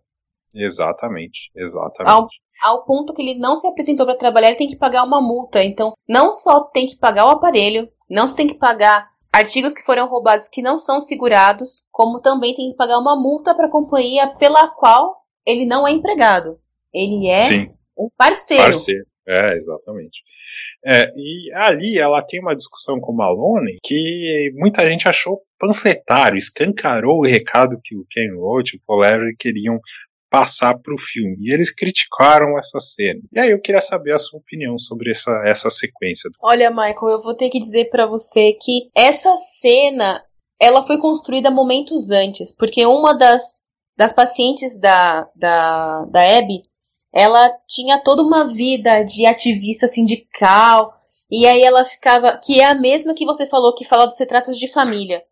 [0.54, 2.10] Exatamente, exatamente.
[2.10, 2.26] Ao,
[2.62, 5.62] ao ponto que ele não se apresentou para trabalhar, ele tem que pagar uma multa.
[5.62, 9.84] Então, não só tem que pagar o aparelho, não se tem que pagar artigos que
[9.84, 13.70] foram roubados que não são segurados, como também tem que pagar uma multa para a
[13.70, 16.58] companhia pela qual ele não é empregado.
[16.92, 17.70] Ele é Sim.
[17.96, 18.64] um parceiro.
[18.64, 19.06] Parceiro.
[19.26, 20.22] É, exatamente.
[20.84, 26.36] É, e ali ela tem uma discussão com o Malone que muita gente achou panfletário,
[26.36, 29.02] escancarou o recado que o Ken Roach e o Paul
[29.38, 29.78] queriam
[30.30, 31.36] passar para o filme.
[31.40, 33.20] E eles criticaram essa cena.
[33.32, 36.30] E aí eu queria saber a sua opinião sobre essa, essa sequência.
[36.40, 40.22] Olha, Michael, eu vou ter que dizer para você que essa cena
[40.60, 43.59] ela foi construída momentos antes, porque uma das
[44.00, 46.62] das pacientes da, da, da Abby,
[47.12, 50.98] ela tinha toda uma vida de ativista sindical,
[51.30, 52.40] e aí ela ficava.
[52.42, 55.22] Que é a mesma que você falou, que fala dos retratos de família.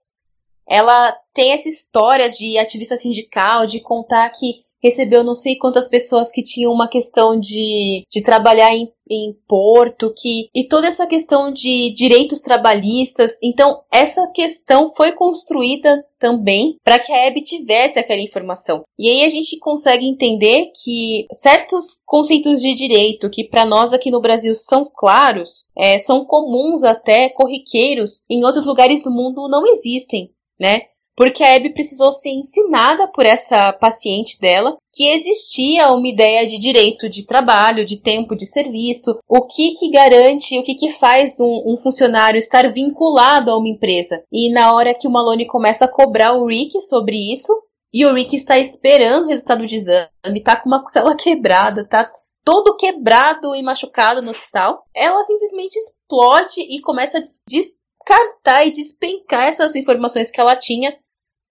[0.69, 6.31] Ela tem essa história de ativista sindical, de contar que recebeu não sei quantas pessoas
[6.31, 11.53] que tinham uma questão de, de trabalhar em, em porto, que e toda essa questão
[11.53, 13.37] de direitos trabalhistas.
[13.43, 18.83] Então, essa questão foi construída também para que a Abby tivesse aquela informação.
[18.99, 24.11] E aí a gente consegue entender que certos conceitos de direito que para nós aqui
[24.11, 29.66] no Brasil são claros, é, são comuns até corriqueiros, em outros lugares do mundo não
[29.66, 30.83] existem, né?
[31.19, 36.57] Porque a Abby precisou ser ensinada por essa paciente dela que existia uma ideia de
[36.59, 41.41] direito de trabalho, de tempo de serviço, o que que garante, o que que faz
[41.41, 44.23] um, um funcionário estar vinculado a uma empresa.
[44.31, 47.53] E na hora que o Malone começa a cobrar o Rick sobre isso,
[47.93, 52.09] e o Rick está esperando o resultado de exame, tá com uma costela quebrada, tá
[52.45, 59.49] todo quebrado e machucado no hospital, ela simplesmente explode e começa a descartar e despencar
[59.49, 60.97] essas informações que ela tinha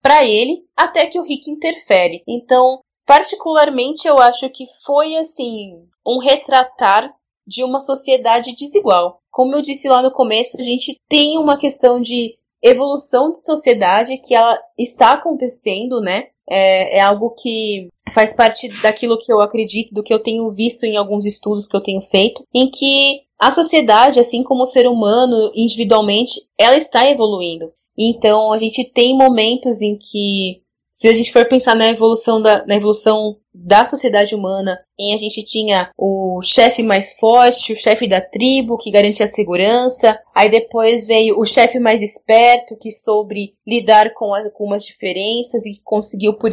[0.08, 2.22] para ele, até que o Rick interfere.
[2.26, 7.12] Então, particularmente, eu acho que foi assim um retratar
[7.46, 9.18] de uma sociedade desigual.
[9.30, 14.16] Como eu disse lá no começo, a gente tem uma questão de evolução de sociedade
[14.16, 16.28] que ela está acontecendo, né?
[16.48, 20.84] É, é, algo que faz parte daquilo que eu acredito, do que eu tenho visto
[20.84, 24.86] em alguns estudos que eu tenho feito, em que a sociedade, assim como o ser
[24.86, 27.70] humano individualmente, ela está evoluindo.
[27.98, 30.62] Então a gente tem momentos em que,
[30.94, 35.16] se a gente for pensar na evolução da, na evolução da sociedade humana, em a
[35.16, 40.48] gente tinha o chefe mais forte, o chefe da tribo que garantia a segurança, aí
[40.48, 46.52] depois veio o chefe mais esperto que soube lidar com algumas diferenças e conseguiu por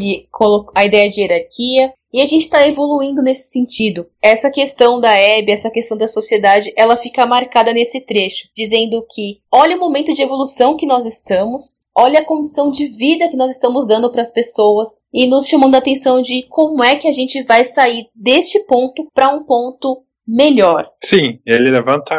[0.73, 1.93] a ideia de hierarquia.
[2.15, 4.07] E a gente está evoluindo nesse sentido.
[4.21, 9.41] Essa questão da Hebe, essa questão da sociedade, ela fica marcada nesse trecho, dizendo que
[9.51, 13.53] olha o momento de evolução que nós estamos, olha a condição de vida que nós
[13.53, 17.11] estamos dando para as pessoas e nos chamando a atenção de como é que a
[17.11, 20.89] gente vai sair deste ponto para um ponto melhor.
[21.03, 22.15] Sim, ele levanta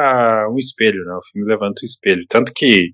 [0.52, 1.14] um espelho, né?
[1.14, 2.26] O filme levanta um espelho.
[2.28, 2.90] Tanto que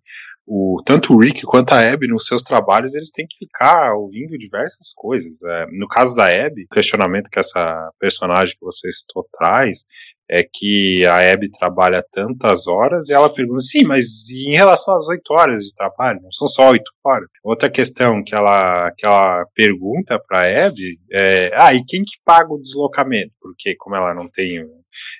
[0.47, 4.37] o, tanto o Rick quanto a Abby nos seus trabalhos eles têm que ficar ouvindo
[4.37, 5.43] diversas coisas.
[5.43, 9.87] É, no caso da Abby, o questionamento que essa personagem que você citou traz
[10.29, 15.07] é que a Abby trabalha tantas horas e ela pergunta, sim, mas em relação às
[15.09, 17.29] oito horas de trabalho, não são só oito horas.
[17.45, 22.17] Outra questão que ela, que ela pergunta para a Abby é, ah, e quem que
[22.25, 23.33] paga o deslocamento?
[23.41, 24.65] Porque como ela não tem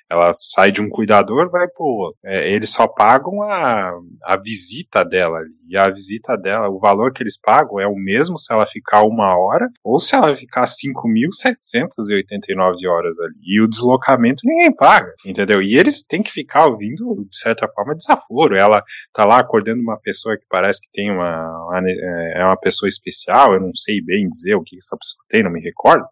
[0.09, 2.15] ela sai de um cuidador, vai pro.
[2.23, 3.91] É, eles só pagam a,
[4.23, 5.39] a visita dela.
[5.67, 9.01] E a visita dela, o valor que eles pagam é o mesmo se ela ficar
[9.03, 13.33] uma hora ou se ela ficar 5.789 horas ali.
[13.41, 15.61] E o deslocamento ninguém paga, entendeu?
[15.61, 18.55] E eles têm que ficar ouvindo, de certa forma, desaforo.
[18.55, 22.57] Ela tá lá acordando uma pessoa que parece que tem uma, uma é, é uma
[22.57, 26.05] pessoa especial, eu não sei bem dizer o que essa pessoa tem, não me recordo.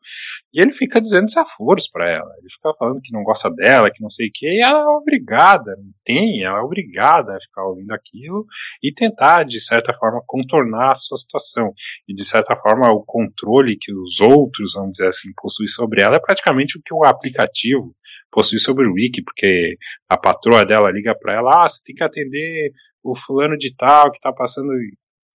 [0.54, 2.30] E ele fica dizendo desaforos para ela.
[2.40, 4.86] Ele fica falando que não gosta dela, que não sei o que, e ela é
[4.86, 8.46] obrigada, não tem, ela é obrigada a ficar ouvindo aquilo
[8.84, 11.74] e tentar, de certa forma, contornar a sua situação.
[12.08, 16.16] E, de certa forma, o controle que os outros, vamos dizer assim, possuem sobre ela
[16.16, 17.96] é praticamente o que o aplicativo
[18.32, 19.78] possui sobre o Rick, porque
[20.10, 22.72] a patroa dela liga para ela, ah, você tem que atender
[23.04, 24.72] o fulano de tal que tá passando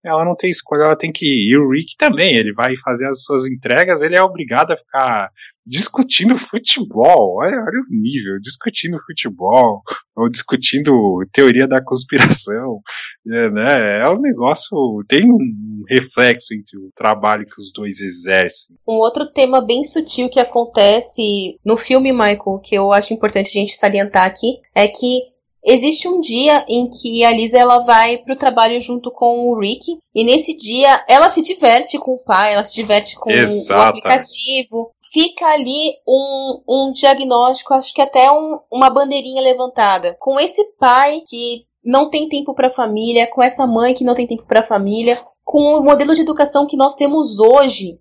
[0.03, 1.53] ela não tem escolha, ela tem que ir.
[1.53, 5.29] E o Rick também, ele vai fazer as suas entregas, ele é obrigado a ficar
[5.65, 7.37] discutindo futebol.
[7.37, 9.81] Olha, olha o nível, discutindo futebol,
[10.15, 10.91] ou discutindo
[11.31, 12.81] teoria da conspiração.
[13.29, 13.99] É, né?
[13.99, 18.77] é um negócio, tem um reflexo entre o trabalho que os dois exercem.
[18.87, 23.51] Um outro tema bem sutil que acontece no filme, Michael, que eu acho importante a
[23.51, 25.23] gente salientar aqui, é que
[25.63, 29.97] Existe um dia em que a Lisa ela vai pro trabalho junto com o Rick
[30.15, 34.91] e nesse dia ela se diverte com o pai, ela se diverte com o aplicativo.
[35.11, 40.15] Fica ali um, um diagnóstico, acho que até um, uma bandeirinha levantada.
[40.19, 44.13] Com esse pai que não tem tempo para a família, com essa mãe que não
[44.13, 47.99] tem tempo para a família, com o modelo de educação que nós temos hoje,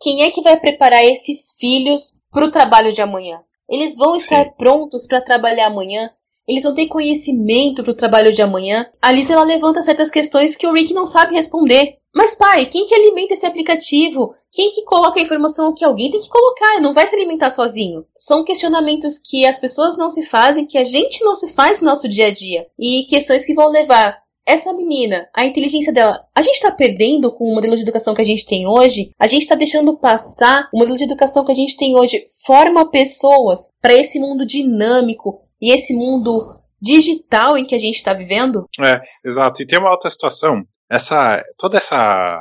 [0.00, 3.40] quem é que vai preparar esses filhos para o trabalho de amanhã?
[3.68, 4.52] Eles vão estar Sim.
[4.56, 6.10] prontos para trabalhar amanhã?
[6.46, 8.86] Eles não têm conhecimento para o trabalho de amanhã.
[9.02, 11.96] A Lisa ela levanta certas questões que o Rick não sabe responder.
[12.14, 14.34] Mas pai, quem que alimenta esse aplicativo?
[14.50, 16.80] Quem que coloca a informação que alguém tem que colocar?
[16.80, 18.06] Não vai se alimentar sozinho.
[18.16, 21.88] São questionamentos que as pessoas não se fazem, que a gente não se faz no
[21.88, 22.66] nosso dia a dia.
[22.78, 27.50] E questões que vão levar essa menina, a inteligência dela, a gente está perdendo com
[27.50, 29.10] o modelo de educação que a gente tem hoje?
[29.18, 32.88] A gente está deixando passar o modelo de educação que a gente tem hoje forma
[32.88, 36.40] pessoas para esse mundo dinâmico, e esse mundo
[36.80, 38.66] digital em que a gente está vivendo?
[38.80, 39.62] É, exato.
[39.62, 40.62] E tem uma outra situação.
[40.90, 42.40] Essa, toda essa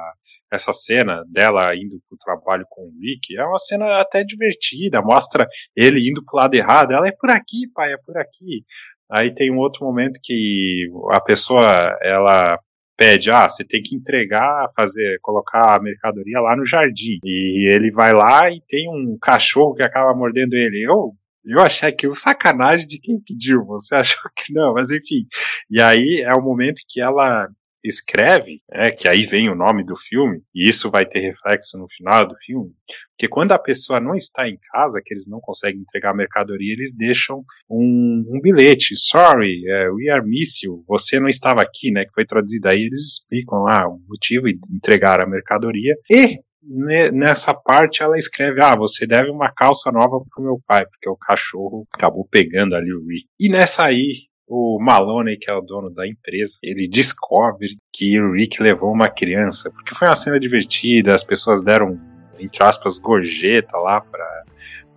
[0.52, 5.46] essa cena dela indo pro trabalho com o Rick é uma cena até divertida, mostra
[5.76, 8.64] ele indo pro lado errado, ela é por aqui, pai, é por aqui.
[9.10, 12.58] Aí tem um outro momento que a pessoa, ela
[12.98, 17.20] pede, ah, você tem que entregar, fazer, colocar a mercadoria lá no jardim.
[17.24, 20.84] E ele vai lá e tem um cachorro que acaba mordendo ele.
[20.88, 21.12] Eu,
[21.46, 25.28] eu achei aquilo sacanagem de quem pediu, você achou que não, mas enfim.
[25.70, 27.48] E aí é o momento que ela
[27.88, 31.88] escreve, né, que aí vem o nome do filme, e isso vai ter reflexo no
[31.88, 32.72] final do filme,
[33.12, 36.74] porque quando a pessoa não está em casa, que eles não conseguem entregar a mercadoria,
[36.74, 41.92] eles deixam um, um bilhete, sorry, uh, we are miss you, você não estava aqui,
[41.92, 46.40] né, que foi traduzido aí, eles explicam lá o motivo de entregar a mercadoria, e
[46.68, 51.18] nessa parte ela escreve: Ah, você deve uma calça nova pro meu pai, porque o
[51.18, 53.26] cachorro acabou pegando ali o Rick.
[53.40, 58.34] E nessa aí, o Maloney, que é o dono da empresa, ele descobre que o
[58.34, 62.00] Rick levou uma criança, porque foi uma cena divertida, as pessoas deram,
[62.40, 64.35] entre aspas, gorjeta lá pra,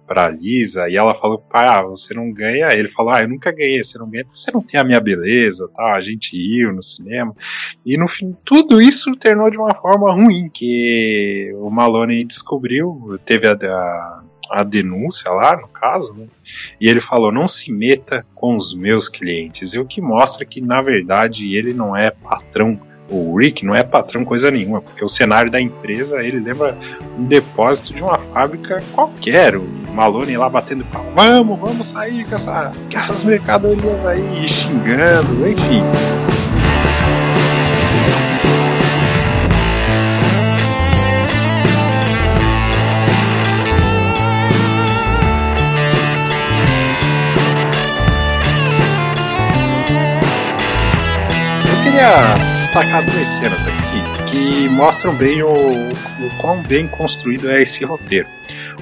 [0.09, 2.72] pra Lisa, e ela falou, ah, você não ganha.
[2.72, 5.68] Ele falou, ah, eu nunca ganhei, você não ganha, você não tem a minha beleza,
[5.68, 5.92] tá?
[5.92, 7.36] A gente ir no cinema.
[7.84, 13.46] E no fim, tudo isso terminou de uma forma ruim, que o Maloney descobriu, teve
[13.46, 16.26] a, a a denúncia lá, no caso, né?
[16.80, 19.74] e ele falou: não se meta com os meus clientes.
[19.74, 22.80] E o que mostra que, na verdade, ele não é patrão
[23.11, 26.76] o Rick não é patrão coisa nenhuma, porque o cenário da empresa ele lembra
[27.18, 29.56] um depósito de uma fábrica qualquer.
[29.56, 35.48] O Malone lá batendo pau, vamos, vamos sair com, essa, com essas mercadorias aí, xingando,
[35.48, 35.82] enfim.
[51.64, 57.62] Eu queria destacar duas cenas aqui que mostram bem o, o quão bem construído é
[57.62, 58.28] esse roteiro.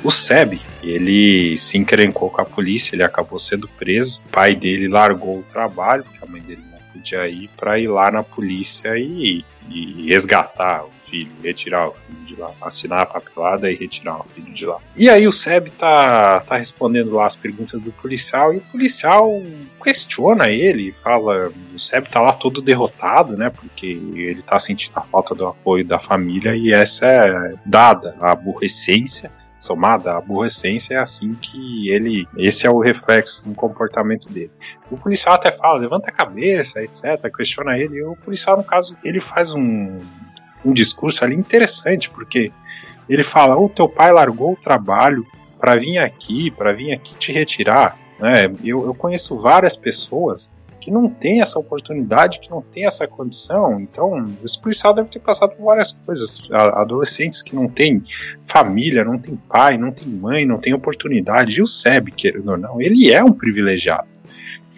[0.02, 4.24] O Seb, ele se encrencou com a polícia, ele acabou sendo preso.
[4.26, 7.86] O pai dele largou o trabalho, porque a mãe dele não podia ir, para ir
[7.86, 13.06] lá na polícia e, e resgatar o filho, retirar o filho de lá, assinar a
[13.06, 14.78] papelada e retirar o filho de lá.
[14.96, 19.42] E aí o Seb tá, tá respondendo lá as perguntas do policial e o policial
[19.82, 25.02] questiona ele, fala, o Seb tá lá todo derrotado, né, porque ele tá sentindo a
[25.02, 30.98] falta do apoio da família e essa é dada a aborrecência somada à aborrecência, é
[30.98, 32.26] assim que ele.
[32.36, 34.50] Esse é o reflexo do comportamento dele.
[34.90, 37.96] O policial até fala, levanta a cabeça, etc., questiona ele.
[37.96, 39.98] E o policial, no caso, ele faz um,
[40.64, 42.52] um discurso ali interessante, porque
[43.08, 45.26] ele fala: o teu pai largou o trabalho
[45.58, 47.98] para vir aqui, para vir aqui te retirar.
[48.18, 48.46] Né?
[48.64, 50.52] Eu, eu conheço várias pessoas
[50.86, 53.80] que não tem essa oportunidade, que não tem essa condição.
[53.80, 56.48] Então, esse policial deve ter passado por várias coisas.
[56.52, 58.04] Adolescentes que não têm
[58.46, 61.58] família, não têm pai, não têm mãe, não têm oportunidade.
[61.58, 64.06] E o SEB, querendo ou não, ele é um privilegiado.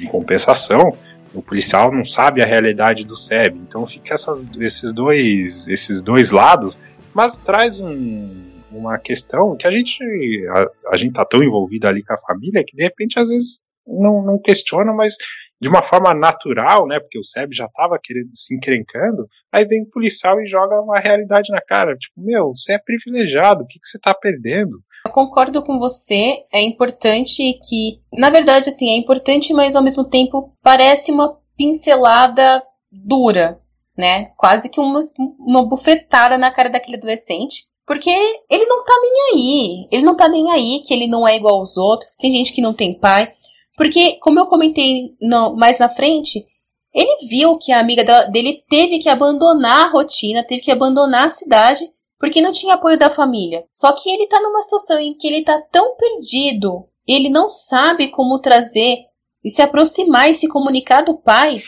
[0.01, 0.97] Em compensação,
[1.35, 3.59] o policial não sabe a realidade do SEB.
[3.59, 6.81] Então fica essas, esses, dois, esses dois lados,
[7.13, 10.03] mas traz um, uma questão que a gente
[10.49, 13.61] a, a gente tá tão envolvido ali com a família que de repente às vezes
[13.87, 15.17] não, não questiona, mas
[15.61, 17.01] de uma forma natural, né?
[17.01, 20.99] Porque o Seb já estava querendo se encrencando, aí vem o policial e joga uma
[20.99, 21.97] realidade na cara.
[21.97, 24.79] Tipo, meu, você é privilegiado, o que, que você está perdendo?
[25.07, 28.01] Eu concordo com você, é importante que.
[28.13, 33.61] Na verdade, assim, é importante, mas ao mesmo tempo parece uma pincelada dura,
[33.97, 34.27] né?
[34.37, 35.01] Quase que uma,
[35.39, 37.67] uma bufetada na cara daquele adolescente.
[37.87, 38.11] Porque
[38.51, 39.89] ele não tá nem aí.
[39.91, 42.11] Ele não tá nem aí que ele não é igual aos outros.
[42.17, 43.33] Tem gente que não tem pai.
[43.79, 46.45] Porque, como eu comentei no, mais na frente,
[46.93, 51.31] ele viu que a amiga dele teve que abandonar a rotina, teve que abandonar a
[51.31, 53.65] cidade, porque não tinha apoio da família.
[53.73, 58.09] Só que ele tá numa situação em que ele tá tão perdido, ele não sabe
[58.09, 59.05] como trazer
[59.45, 61.63] e se aproximar e se comunicar do pai,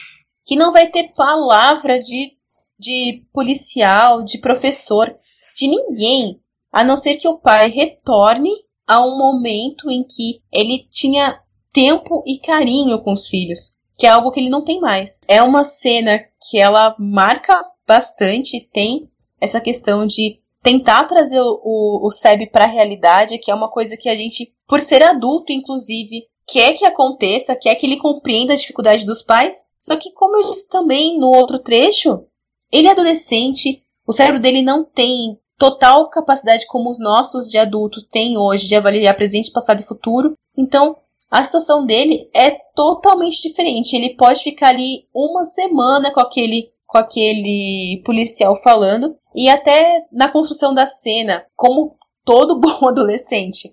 [0.45, 2.33] que não vai ter palavra de,
[2.77, 5.17] de policial, de professor,
[5.57, 6.41] de ninguém,
[6.73, 8.51] a não ser que o pai retorne
[8.85, 11.41] a um momento em que ele tinha
[11.73, 15.21] tempo e carinho com os filhos, que é algo que ele não tem mais.
[15.27, 19.11] É uma cena que ela marca bastante, tem
[19.41, 23.97] essa questão de tentar trazer o, o, Seb para a realidade, que é uma coisa
[23.97, 28.57] que a gente, por ser adulto, inclusive, quer que aconteça, quer que ele compreenda a
[28.57, 29.67] dificuldade dos pais.
[29.79, 32.25] Só que, como eu disse também no outro trecho,
[32.71, 38.03] ele é adolescente, o cérebro dele não tem total capacidade como os nossos de adulto
[38.07, 40.35] têm hoje de avaliar presente, passado e futuro.
[40.57, 40.97] Então,
[41.31, 43.95] a situação dele é totalmente diferente.
[43.95, 50.29] Ele pode ficar ali uma semana com aquele com aquele policial falando e até na
[50.29, 53.73] construção da cena, como todo bom adolescente,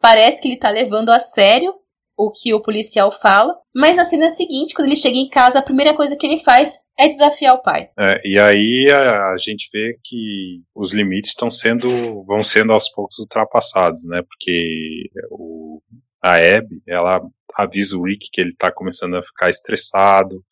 [0.00, 1.72] parece que ele tá levando a sério
[2.16, 5.62] o que o policial fala, mas na cena seguinte, quando ele chega em casa, a
[5.62, 7.90] primeira coisa que ele faz é desafiar o pai.
[7.98, 11.88] É, e aí a, a, gente vê que os limites estão sendo
[12.24, 14.22] vão sendo aos poucos ultrapassados, né?
[14.22, 15.80] Porque o,
[16.26, 17.20] a Abby, ela
[17.56, 20.42] avisa o Rick que ele tá começando a ficar estressado,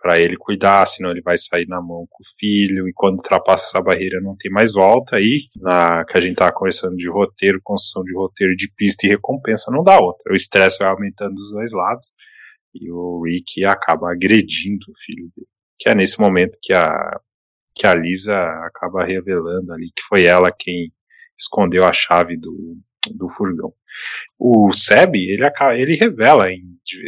[0.00, 3.66] para ele cuidar, senão ele vai sair na mão com o filho, e quando ultrapassa
[3.66, 7.60] essa barreira não tem mais volta, aí, na, que a gente tava conversando de roteiro,
[7.62, 10.32] construção de roteiro de pista e recompensa, não dá outra.
[10.32, 12.12] O estresse vai aumentando dos dois lados,
[12.74, 15.48] e o Rick acaba agredindo o filho dele.
[15.78, 17.20] Que é nesse momento que a,
[17.74, 20.92] que a Lisa acaba revelando ali que foi ela quem
[21.38, 22.76] escondeu a chave do,
[23.14, 23.72] do furgão.
[24.38, 25.44] O Seb, ele,
[25.76, 26.62] ele revela em,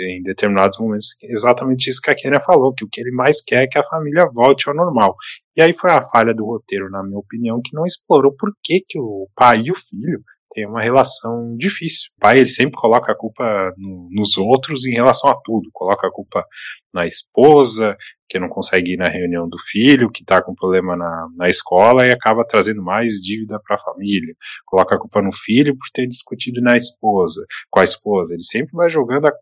[0.09, 3.65] em determinados momentos exatamente isso que a Kenia falou, que o que ele mais quer
[3.65, 5.15] é que a família volte ao normal.
[5.57, 8.81] E aí foi a falha do roteiro, na minha opinião, que não explorou por que,
[8.87, 10.23] que o pai e o filho
[10.53, 12.11] tem uma relação difícil.
[12.17, 15.71] O pai ele sempre coloca a culpa no, nos outros em relação a tudo.
[15.73, 16.45] Coloca a culpa
[16.93, 17.97] na esposa,
[18.29, 22.07] que não consegue ir na reunião do filho, que está com problema na, na escola
[22.07, 24.35] e acaba trazendo mais dívida para a família.
[24.67, 28.35] Coloca a culpa no filho por ter discutido na esposa, com a esposa.
[28.35, 29.33] Ele sempre vai jogando, a,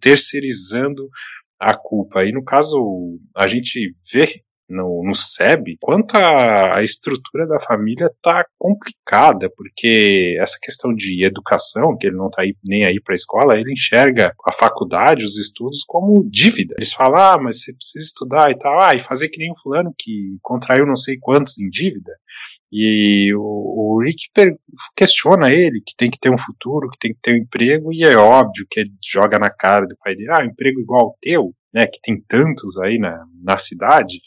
[0.00, 1.08] terceirizando
[1.58, 2.24] a culpa.
[2.24, 8.10] E no caso, a gente vê no, no SEB, quanto a, a estrutura da família
[8.22, 13.14] tá complicada, porque essa questão de educação, que ele não tá aí, nem aí para
[13.14, 16.74] a escola, ele enxerga a faculdade, os estudos como dívida.
[16.78, 19.56] Eles falam, ah, mas você precisa estudar e tal, ah, e fazer que nem um
[19.56, 22.12] fulano que contraiu não sei quantos em dívida.
[22.70, 23.40] E o,
[23.96, 24.24] o Rick
[24.94, 28.04] questiona ele que tem que ter um futuro, que tem que ter um emprego, e
[28.04, 31.54] é óbvio que ele joga na cara do pai dele, ah, emprego igual ao teu,
[31.72, 34.18] né, que tem tantos aí na, na cidade,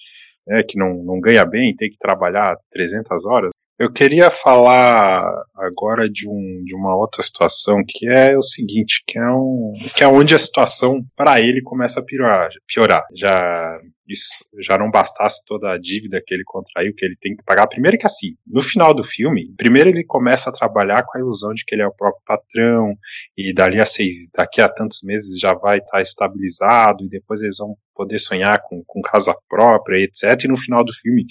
[0.48, 3.52] né, que não, não ganha bem, tem que trabalhar 300 horas.
[3.80, 5.24] Eu queria falar
[5.56, 10.04] agora de, um, de uma outra situação que é o seguinte, que é, um, que
[10.04, 13.04] é onde a situação para ele começa a piorar, piorar.
[13.16, 13.80] Já
[14.12, 17.68] isso já não bastasse toda a dívida que ele contraiu, que ele tem que pagar.
[17.68, 21.54] Primeiro que assim, no final do filme, primeiro ele começa a trabalhar com a ilusão
[21.54, 22.94] de que ele é o próprio patrão,
[23.38, 27.42] e dali a seis, daqui a tantos meses já vai estar tá estabilizado, e depois
[27.42, 30.46] eles vão poder sonhar com, com casa própria, etc.
[30.46, 31.26] E no final do filme,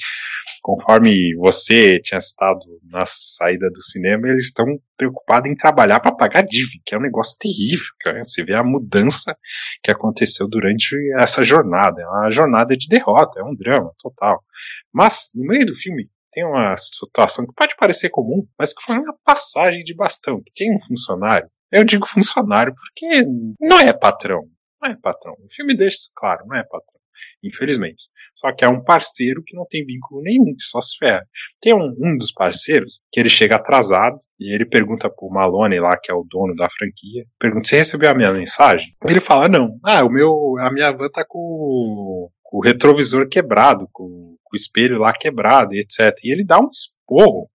[0.63, 4.67] conforme você tinha citado na saída do cinema, eles estão
[5.01, 7.87] preocupados em trabalhar para pagar dívida, que é um negócio terrível.
[8.01, 8.23] Cara.
[8.23, 9.35] Você vê a mudança
[9.83, 12.03] que aconteceu durante essa jornada.
[12.03, 14.45] É uma jornada de derrota, é um drama total.
[14.93, 18.99] Mas, no meio do filme, tem uma situação que pode parecer comum, mas que foi
[18.99, 20.43] uma passagem de bastão.
[20.55, 21.49] Tem um funcionário.
[21.73, 23.25] Eu digo funcionário porque
[23.59, 24.43] não é patrão.
[24.83, 25.35] Não é patrão.
[25.43, 27.00] O filme deixa isso claro, não é patrão.
[27.43, 28.05] Infelizmente.
[28.35, 31.27] Só que é um parceiro que não tem vínculo nenhum, que só se ferra.
[31.61, 35.99] Tem um, um dos parceiros que ele chega atrasado e ele pergunta pro Malone lá,
[36.01, 38.87] que é o dono da franquia, pergunta: Você recebeu a minha mensagem?
[39.07, 39.79] Ele fala: Não.
[39.85, 44.57] Ah, o meu, a minha van tá com, com o retrovisor quebrado, com, com o
[44.57, 46.17] espelho lá quebrado, etc.
[46.25, 47.51] E ele dá um esporro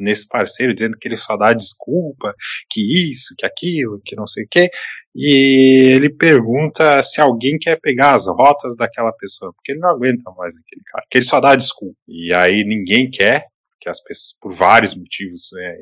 [0.00, 2.34] nesse parceiro, dizendo que ele só dá desculpa,
[2.70, 4.70] que isso, que aquilo, que não sei o quê.
[5.14, 10.30] E ele pergunta se alguém quer pegar as rotas daquela pessoa, porque ele não aguenta
[10.36, 11.96] mais aquele cara, que ele só dá desculpa.
[12.06, 13.44] E aí ninguém quer,
[13.80, 15.76] que as pessoas, por vários motivos, né,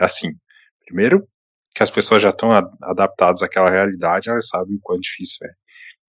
[0.00, 0.28] assim,
[0.84, 1.26] primeiro,
[1.74, 2.52] que as pessoas já estão
[2.82, 5.50] adaptadas àquela realidade, elas sabem o quão difícil é.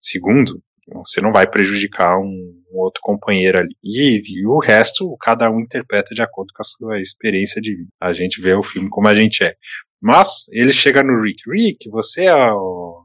[0.00, 0.62] Segundo,
[0.94, 3.76] você não vai prejudicar um, um outro companheiro ali.
[3.82, 7.90] E, e, o resto, cada um interpreta de acordo com a sua experiência de vida.
[8.00, 9.54] A gente vê o filme como a gente é.
[10.00, 11.42] Mas ele chega no Rick.
[11.50, 13.04] Rick, você é o,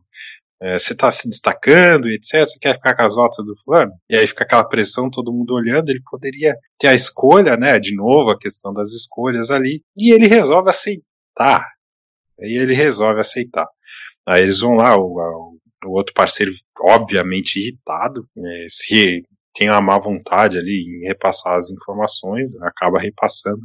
[0.62, 2.42] é, você está se destacando etc.
[2.48, 3.92] Você quer ficar com as notas do fulano?
[4.10, 5.90] E aí fica aquela pressão, todo mundo olhando.
[5.90, 7.80] Ele poderia ter a escolha, né?
[7.80, 9.84] De novo, a questão das escolhas ali.
[9.98, 11.68] E ele resolve aceitar.
[12.40, 13.68] Aí ele resolve aceitar.
[14.26, 19.24] Aí eles vão lá, o, o outro parceiro, obviamente, irritado, é, se
[19.54, 23.62] tem a má vontade ali em repassar as informações, acaba repassando.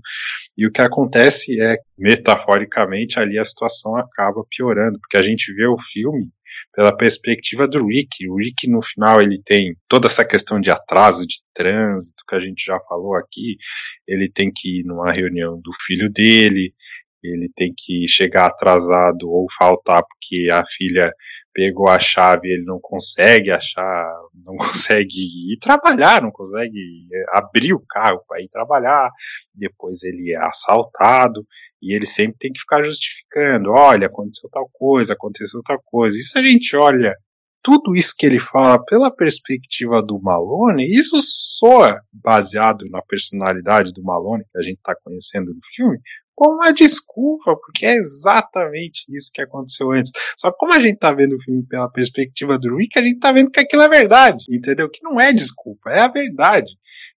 [0.56, 5.66] E o que acontece é, metaforicamente, ali a situação acaba piorando, porque a gente vê
[5.66, 6.28] o filme
[6.74, 8.28] pela perspectiva do Rick.
[8.28, 12.40] O Rick, no final, ele tem toda essa questão de atraso de trânsito que a
[12.40, 13.56] gente já falou aqui.
[14.06, 16.74] Ele tem que ir numa reunião do filho dele,
[17.22, 21.12] ele tem que chegar atrasado ou faltar porque a filha
[21.52, 24.08] pegou a chave, ele não consegue achar,
[24.44, 26.78] não consegue ir trabalhar, não consegue
[27.12, 29.10] eh, abrir o carro para ir trabalhar,
[29.54, 31.44] depois ele é assaltado
[31.82, 36.16] e ele sempre tem que ficar justificando, olha, aconteceu tal coisa, aconteceu tal coisa.
[36.16, 37.14] Isso a gente olha
[37.62, 44.02] tudo isso que ele fala pela perspectiva do Malone, isso soa baseado na personalidade do
[44.02, 45.98] Malone que a gente está conhecendo no filme,
[46.38, 50.12] como uma desculpa, porque é exatamente isso que aconteceu antes.
[50.36, 53.32] Só como a gente tá vendo o filme pela perspectiva do Rick, a gente tá
[53.32, 54.88] vendo que aquilo é verdade, entendeu?
[54.88, 56.70] Que não é desculpa, é a verdade.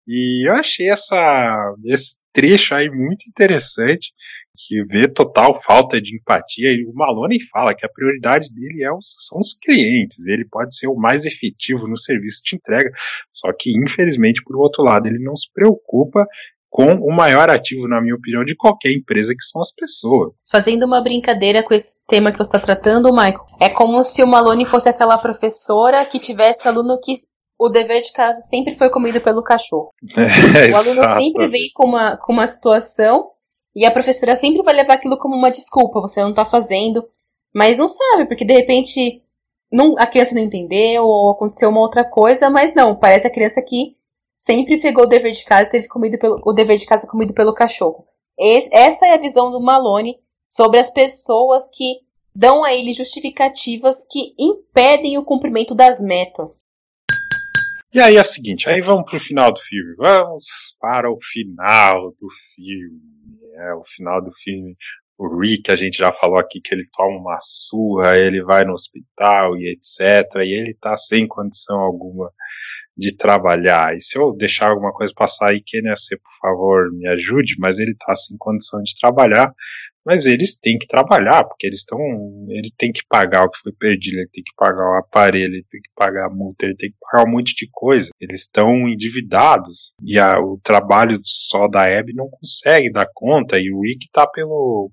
[0.08, 4.10] E eu achei essa, esse trecho aí muito interessante,
[4.56, 6.72] que vê total falta de empatia.
[6.72, 10.26] E o Maloney fala que a prioridade dele é os, são os clientes.
[10.28, 12.90] Ele pode ser o mais efetivo no serviço de entrega,
[13.34, 16.26] só que infelizmente, por outro lado, ele não se preocupa
[16.70, 20.32] com o maior ativo, na minha opinião, de qualquer empresa, que são as pessoas.
[20.50, 24.26] Fazendo uma brincadeira com esse tema que você está tratando, Michael, é como se o
[24.26, 27.14] Malone fosse aquela professora que tivesse aluno que
[27.58, 29.90] o dever de casa sempre foi comido pelo cachorro.
[30.16, 33.30] É, o aluno sempre vem com uma, com uma situação
[33.74, 37.04] e a professora sempre vai levar aquilo como uma desculpa, você não está fazendo,
[37.54, 39.22] mas não sabe, porque de repente
[39.72, 43.60] não, a criança não entendeu ou aconteceu uma outra coisa, mas não, parece a criança
[43.60, 43.96] que
[44.40, 47.34] sempre pegou o dever de casa e teve comido pelo, o dever de casa comido
[47.34, 48.06] pelo cachorro.
[48.38, 50.16] Esse, essa é a visão do Malone
[50.48, 51.96] sobre as pessoas que
[52.34, 56.60] dão a ele justificativas que impedem o cumprimento das metas.
[57.92, 59.94] E aí é o seguinte, aí vamos pro final do filme.
[59.98, 60.44] Vamos
[60.80, 63.00] para o final do filme.
[63.56, 64.74] É, o final do filme.
[65.18, 68.72] O Rick, a gente já falou aqui que ele toma uma surra, ele vai no
[68.72, 70.36] hospital e etc.
[70.36, 72.32] E ele tá sem condição alguma
[73.00, 73.96] de trabalhar.
[73.96, 77.78] E se eu deixar alguma coisa passar aí, Kenia, você, por favor, me ajude, mas
[77.78, 79.52] ele está sem condição de trabalhar.
[80.04, 81.98] Mas eles têm que trabalhar, porque eles estão.
[82.48, 85.66] Ele tem que pagar o que foi perdido, ele tem que pagar o aparelho, ele
[85.70, 88.10] tem que pagar a multa, ele tem que pagar um monte de coisa.
[88.18, 89.94] Eles estão endividados.
[90.02, 93.58] E a, o trabalho só da Abby não consegue dar conta.
[93.58, 94.90] E o Rick está pelo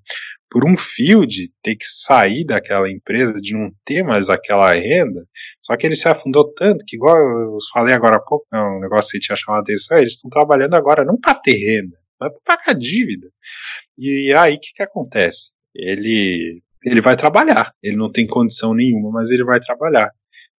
[0.50, 5.26] por um fio de ter que sair daquela empresa, de não ter mais aquela renda,
[5.60, 8.80] só que ele se afundou tanto que, igual eu falei agora há pouco, é um
[8.80, 12.32] negócio que tinha chamado a atenção, eles estão trabalhando agora não para ter renda, mas
[12.44, 13.28] para pagar dívida.
[13.96, 15.52] E aí o que, que acontece?
[15.74, 20.10] Ele, ele vai trabalhar, ele não tem condição nenhuma, mas ele vai trabalhar.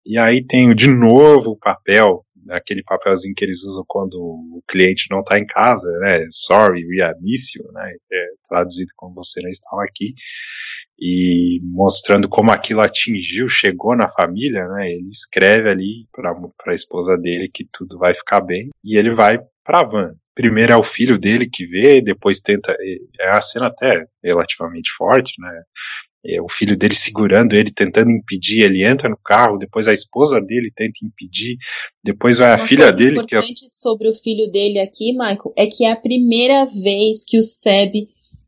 [0.06, 5.08] E aí tem de novo o papel aquele papelzinho que eles usam quando o cliente
[5.10, 6.26] não está em casa, né?
[6.30, 7.92] Sorry, we are miss you, né?
[8.12, 10.14] É traduzido como você não estava aqui.
[11.00, 14.92] E mostrando como aquilo atingiu, chegou na família, né?
[14.92, 16.34] Ele escreve ali para
[16.68, 18.70] a esposa dele que tudo vai ficar bem.
[18.84, 20.16] E ele vai para a van.
[20.36, 22.76] Primeiro é o filho dele que vê, depois tenta.
[23.20, 25.64] É a cena até relativamente forte, né?
[26.26, 30.42] É, o filho dele segurando ele, tentando impedir, ele entra no carro, depois a esposa
[30.42, 31.58] dele tenta impedir,
[32.04, 33.12] depois vai a Uma filha dele.
[33.12, 33.70] importante Que é...
[33.70, 37.94] sobre o filho dele aqui, Michael, é que é a primeira vez que o Seb,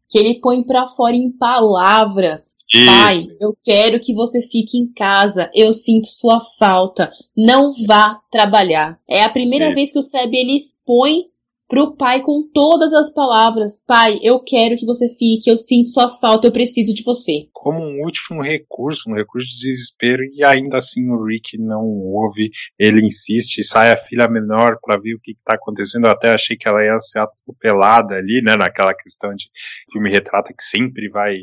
[0.10, 2.86] que ele põe para fora em palavras, Isso.
[2.86, 9.00] pai, eu quero que você fique em casa, eu sinto sua falta, não vá trabalhar.
[9.10, 9.76] É a primeira Isso.
[9.76, 11.31] vez que o Seb, ele expõe
[11.72, 16.10] pro pai com todas as palavras, pai, eu quero que você fique, eu sinto sua
[16.20, 17.48] falta, eu preciso de você.
[17.54, 22.50] Como um último recurso, um recurso de desespero, e ainda assim o Rick não ouve,
[22.78, 26.08] ele insiste, sai a filha menor para ver o que está acontecendo.
[26.08, 29.46] Eu até achei que ela ia ser atropelada ali, né, naquela questão de
[29.90, 31.36] filme retrata que sempre vai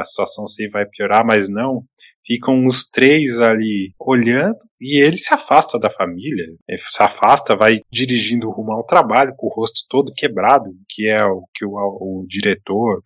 [0.00, 1.82] a situação sempre vai piorar, mas não.
[2.26, 6.46] Ficam os três ali olhando e ele se afasta da família.
[6.68, 11.24] Ele se afasta, vai dirigindo rumo ao trabalho com o rosto todo quebrado, que é
[11.24, 13.02] o que o, o diretor.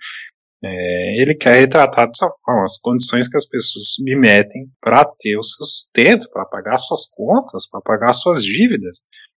[0.62, 5.42] É, ele quer retratar dessa forma as condições que as pessoas submetem para ter o
[5.42, 8.98] seu sustento, para pagar suas contas, para pagar suas dívidas.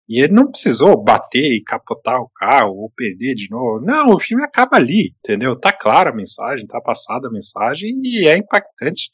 [0.09, 3.84] E ele não precisou bater e capotar o carro ou perder de novo.
[3.84, 5.59] Não, o filme acaba ali, entendeu?
[5.59, 9.11] Tá clara a mensagem, tá passada a mensagem e é impactante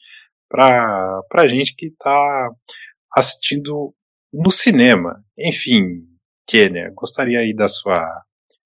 [0.47, 2.49] pra, pra gente que tá
[3.13, 3.93] assistindo
[4.33, 5.21] no cinema.
[5.37, 6.05] Enfim,
[6.47, 8.07] Kenner, gostaria aí da sua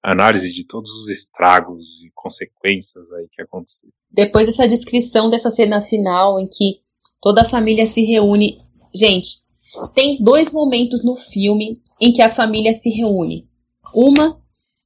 [0.02, 3.92] análise de todos os estragos e consequências aí que aconteceram.
[4.10, 6.80] Depois dessa descrição dessa cena final em que
[7.20, 8.58] toda a família se reúne.
[8.94, 9.28] Gente,
[9.94, 13.46] tem dois momentos no filme em que a família se reúne.
[13.94, 14.40] Uma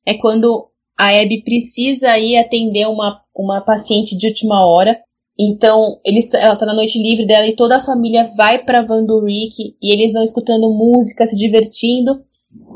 [0.07, 0.68] é quando
[0.99, 5.01] a Abby precisa ir atender uma, uma paciente de última hora.
[5.39, 6.01] Então,
[6.35, 9.76] ela tá na noite livre dela e toda a família vai pra van do Rick
[9.82, 12.22] e eles vão escutando música, se divertindo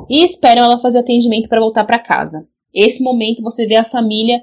[0.09, 2.49] e esperam ela fazer o atendimento para voltar para casa.
[2.75, 4.43] Esse momento você vê a família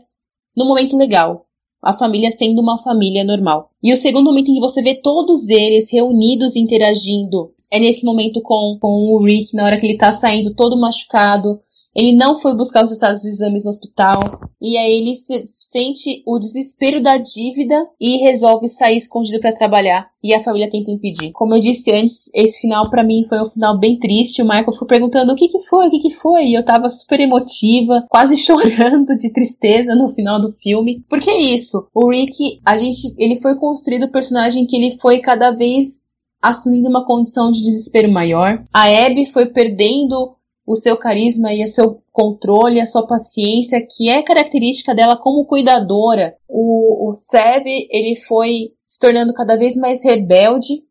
[0.55, 1.45] no momento legal,
[1.81, 3.69] a família sendo uma família normal.
[3.83, 8.41] E o segundo momento em que você vê todos eles reunidos interagindo é nesse momento
[8.41, 11.59] com, com o Rick, na hora que ele tá saindo todo machucado.
[11.95, 14.19] Ele não foi buscar os resultados dos exames no hospital.
[14.61, 20.07] E aí ele se, sente o desespero da dívida e resolve sair escondido para trabalhar.
[20.21, 21.31] E a família tenta impedir.
[21.31, 24.41] Como eu disse antes, esse final para mim foi um final bem triste.
[24.41, 26.47] O Michael foi perguntando o que que foi, o que que foi.
[26.47, 31.01] E eu tava super emotiva, quase chorando de tristeza no final do filme.
[31.09, 31.87] Porque é isso.
[31.93, 36.04] O Rick, a gente, ele foi construído o personagem que ele foi cada vez
[36.49, 38.63] assumindo uma condição de desespero maior.
[38.73, 40.35] A Abby foi perdendo
[40.65, 45.45] o seu carisma e o seu controle, a sua paciência, que é característica dela como
[45.45, 46.35] cuidadora.
[46.47, 50.83] O, o Seb, ele foi se tornando cada vez mais rebelde.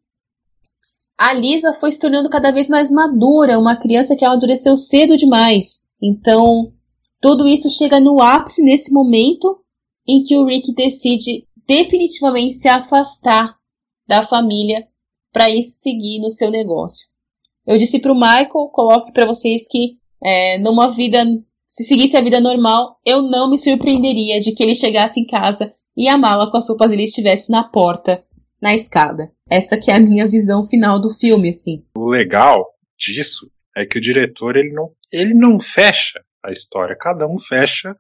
[1.17, 5.83] A Lisa foi se tornando cada vez mais madura, uma criança que amadureceu cedo demais.
[6.03, 6.73] Então,
[7.21, 9.61] tudo isso chega no ápice nesse momento
[10.07, 13.57] em que o Rick decide definitivamente se afastar
[14.07, 14.87] da família
[15.35, 17.09] para ir seguir no seu negócio.
[17.66, 21.24] Eu disse para o Michael, coloque para vocês que é, numa vida,
[21.68, 25.74] se seguisse a vida normal, eu não me surpreenderia de que ele chegasse em casa
[25.97, 28.24] e a mala com as roupas dele estivesse na porta,
[28.62, 29.32] na escada.
[29.51, 31.85] Essa que é a minha visão final do filme, assim.
[31.97, 32.64] O legal
[32.97, 37.97] disso é que o diretor ele não, ele não fecha a história, cada um fecha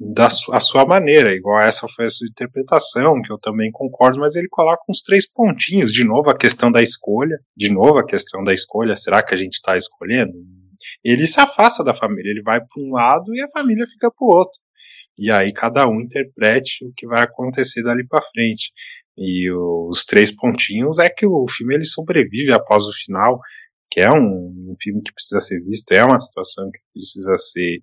[0.00, 4.20] da su a sua maneira, igual essa foi a sua interpretação, que eu também concordo,
[4.20, 8.06] mas ele coloca uns três pontinhos, de novo a questão da escolha, de novo a
[8.06, 10.32] questão da escolha, será que a gente está escolhendo?
[11.04, 14.24] Ele se afasta da família, ele vai para um lado e a família fica para
[14.24, 14.60] o outro.
[15.18, 18.72] E aí cada um interprete o que vai acontecer dali para frente.
[19.16, 23.40] E os três pontinhos é que o filme ele sobrevive após o final,
[23.90, 27.82] que é um, um filme que precisa ser visto, é uma situação que precisa ser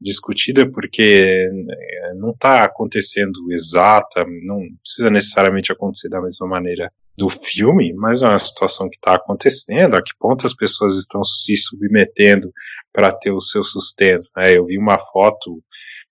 [0.00, 7.28] discutida porque é, não está acontecendo exata, não precisa necessariamente acontecer da mesma maneira do
[7.28, 11.54] filme, mas é uma situação que está acontecendo, a que ponto as pessoas estão se
[11.54, 12.50] submetendo
[12.90, 14.26] para ter o seu sustento.
[14.34, 14.56] Né?
[14.56, 15.62] Eu vi uma foto,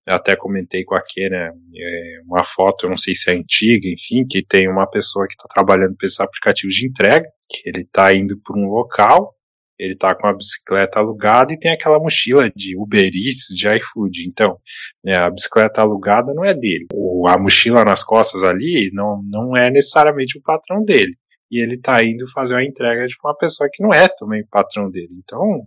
[0.08, 4.24] até comentei com a Kena, é, uma foto, eu não sei se é antiga, enfim,
[4.30, 8.14] que tem uma pessoa que está trabalhando para esses aplicativos de entrega, que ele está
[8.14, 9.34] indo para um local,
[9.80, 14.28] ele tá com a bicicleta alugada e tem aquela mochila de Uber Eats, de iFood.
[14.28, 14.60] Então,
[15.04, 16.88] né, a bicicleta alugada não é dele.
[16.94, 21.16] O, a mochila nas costas ali não, não é necessariamente o patrão dele.
[21.50, 24.92] E ele tá indo fazer uma entrega de uma pessoa que não é também patrão
[24.92, 25.10] dele.
[25.24, 25.66] Então,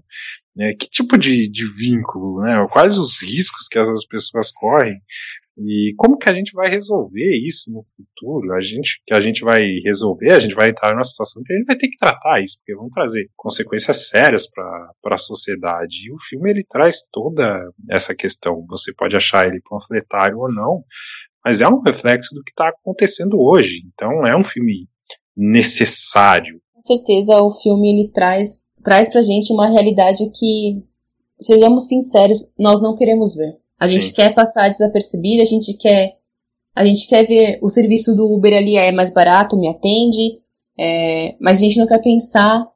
[0.54, 2.66] né, que tipo de, de vínculo, né?
[2.70, 5.00] Quais os riscos que essas pessoas correm
[5.58, 8.54] e como que a gente vai resolver isso no futuro?
[8.54, 11.56] A gente que a gente vai resolver, a gente vai entrar numa situação que a
[11.56, 16.06] gente vai ter que tratar isso, porque vão trazer consequências sérias para a sociedade.
[16.06, 18.64] E o filme ele traz toda essa questão.
[18.68, 20.82] Você pode achar ele panfletário ou não,
[21.44, 23.82] mas é um reflexo do que está acontecendo hoje.
[23.92, 24.88] Então é um filme
[25.36, 26.60] necessário.
[26.72, 30.82] Com certeza o filme ele traz traz pra gente uma realidade que
[31.40, 33.56] sejamos sinceros, nós não queremos ver.
[33.78, 34.12] A gente Sim.
[34.12, 36.16] quer passar desapercebido, a gente quer
[36.74, 40.40] a gente quer ver o serviço do Uber ali é mais barato, me atende,
[40.78, 42.66] é, mas a gente não quer pensar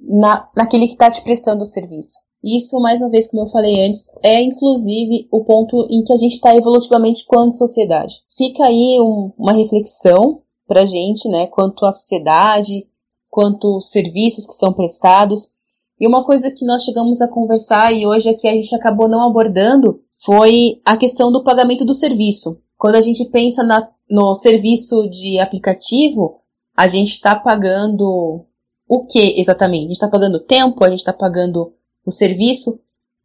[0.00, 2.18] na, naquele que está te prestando o serviço.
[2.42, 6.16] Isso, mais uma vez, como eu falei antes, é inclusive o ponto em que a
[6.16, 8.16] gente está evolutivamente quanto sociedade.
[8.36, 12.86] Fica aí um, uma reflexão para a gente, né, quanto à sociedade,
[13.32, 15.52] quanto os serviços que são prestados.
[15.98, 19.26] E uma coisa que nós chegamos a conversar e hoje aqui a gente acabou não
[19.26, 22.60] abordando foi a questão do pagamento do serviço.
[22.76, 26.42] Quando a gente pensa na, no serviço de aplicativo,
[26.76, 28.44] a gente está pagando
[28.86, 29.84] o que exatamente?
[29.84, 31.72] A gente está pagando tempo, a gente está pagando
[32.04, 32.78] o serviço.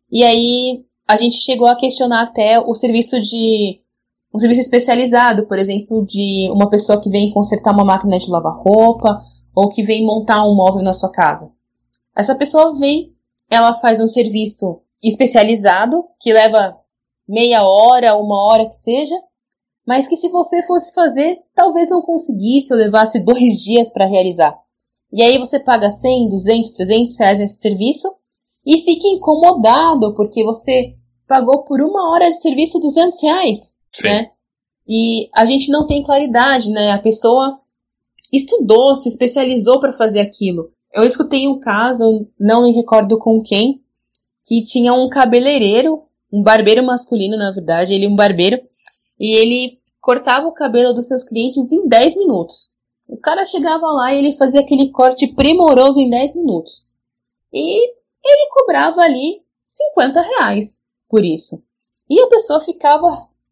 [0.09, 3.81] E aí a gente chegou a questionar até o serviço de
[4.33, 8.57] um serviço especializado, por exemplo, de uma pessoa que vem consertar uma máquina de lavar
[8.63, 9.19] roupa
[9.57, 11.51] ou que vem montar um móvel na sua casa.
[12.15, 13.15] Essa pessoa vem,
[13.49, 16.79] ela faz um serviço especializado que leva
[17.27, 19.15] meia hora, uma hora que seja,
[19.83, 24.55] mas que se você fosse fazer, talvez não conseguisse ou levasse dois dias para realizar.
[25.11, 28.07] E aí você paga 100, 200, 300 reais nesse serviço
[28.63, 30.93] e fica incomodado porque você
[31.27, 34.07] pagou por uma hora de serviço 200 reais, Sim.
[34.07, 34.29] né?
[34.87, 36.91] E a gente não tem claridade, né?
[36.91, 37.59] A pessoa
[38.32, 40.71] estudou, se especializou para fazer aquilo.
[40.93, 43.82] Eu escutei um caso, não me recordo com quem,
[44.45, 48.59] que tinha um cabeleireiro um barbeiro masculino, na verdade, ele é um barbeiro,
[49.19, 52.71] e ele cortava o cabelo dos seus clientes em 10 minutos.
[53.07, 56.89] O cara chegava lá e ele fazia aquele corte primoroso em 10 minutos.
[57.53, 61.64] E ele cobrava ali 50 reais por isso.
[62.10, 63.07] E a pessoa ficava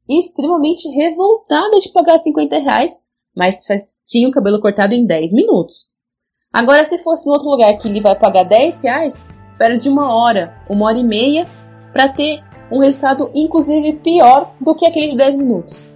[0.07, 3.01] extremamente revoltada de pagar 50 reais,
[3.35, 3.61] mas
[4.05, 5.87] tinha o cabelo cortado em 10 minutos.
[6.53, 9.21] Agora, se fosse em outro lugar que ele vai pagar 10 reais,
[9.57, 11.45] perde uma hora, uma hora e meia,
[11.91, 12.41] para ter
[12.71, 15.89] um resultado inclusive pior do que aquele de 10 minutos.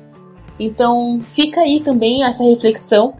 [0.60, 3.14] Então fica aí também essa reflexão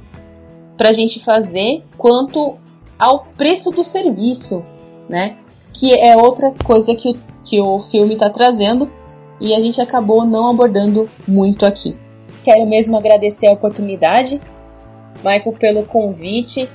[0.78, 2.58] para a gente fazer quanto
[2.98, 4.66] ao preço do serviço,
[5.08, 5.38] né?
[5.74, 8.92] Que é outra coisa que o, que o filme está trazendo
[9.40, 11.98] e a gente acabou não abordando muito aqui.
[12.44, 14.40] Quero mesmo agradecer a oportunidade,
[15.18, 16.70] Michael, pelo convite.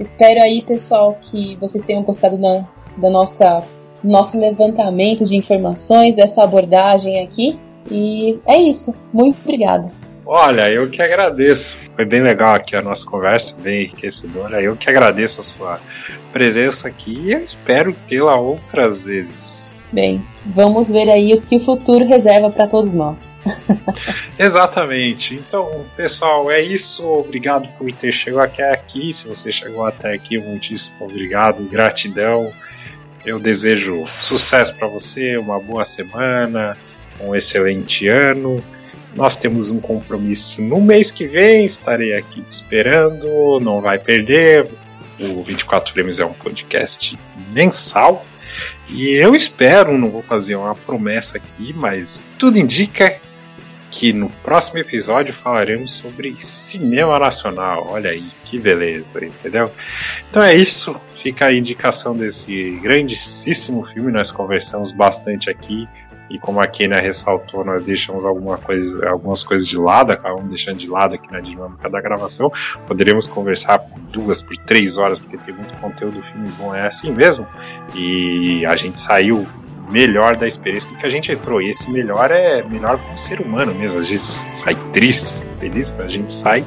[0.00, 3.62] Espero aí, pessoal, que vocês tenham gostado da, da nossa
[4.02, 7.58] nosso levantamento de informações, dessa abordagem aqui.
[7.90, 8.94] E é isso.
[9.12, 9.90] Muito obrigada.
[10.24, 11.76] Olha, eu que agradeço.
[11.94, 14.62] Foi bem legal aqui a nossa conversa, bem enriquecedora.
[14.62, 15.80] Eu que agradeço a sua
[16.32, 19.71] presença aqui e espero tê-la outras vezes.
[19.92, 23.30] Bem, vamos ver aí o que o futuro reserva para todos nós.
[24.38, 25.34] Exatamente.
[25.34, 27.06] Então, pessoal, é isso.
[27.12, 29.12] Obrigado por ter chegado até aqui.
[29.12, 32.50] Se você chegou até aqui, muitíssimo obrigado, gratidão.
[33.24, 36.76] Eu desejo sucesso para você, uma boa semana,
[37.20, 38.64] um excelente ano.
[39.14, 44.66] Nós temos um compromisso no mês que vem, estarei aqui te esperando, não vai perder.
[45.20, 47.18] O 24 Frames é um podcast
[47.52, 48.22] mensal.
[48.88, 53.20] E eu espero, não vou fazer uma promessa aqui, mas tudo indica
[53.92, 57.86] que no próximo episódio falaremos sobre cinema nacional.
[57.90, 59.70] Olha aí, que beleza, entendeu?
[60.30, 61.00] Então é isso.
[61.22, 64.10] Fica a indicação desse grandíssimo filme.
[64.10, 65.86] Nós conversamos bastante aqui.
[66.32, 70.78] E como a Kenia ressaltou, nós deixamos alguma coisa, algumas coisas de lado, acabamos deixando
[70.78, 72.50] de lado aqui na dinâmica da gravação.
[72.86, 76.86] Poderíamos conversar por duas, por três horas, porque tem muito conteúdo, o filme bom é
[76.86, 77.46] assim mesmo.
[77.94, 79.46] E a gente saiu
[79.90, 81.60] melhor da experiência do que a gente entrou.
[81.60, 84.00] E esse melhor é melhor como ser humano mesmo.
[84.00, 86.64] Às vezes sai triste, feliz, mas a gente sai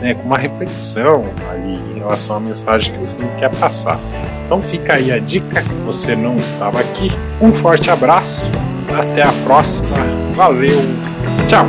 [0.00, 3.98] né, com uma reflexão ali em relação à mensagem que o filme quer passar.
[4.46, 5.60] Então fica aí a dica.
[5.84, 7.10] Você não estava aqui.
[7.42, 8.50] Um forte abraço
[8.88, 9.96] até a próxima.
[10.34, 10.80] Valeu.
[11.48, 11.66] Tchau.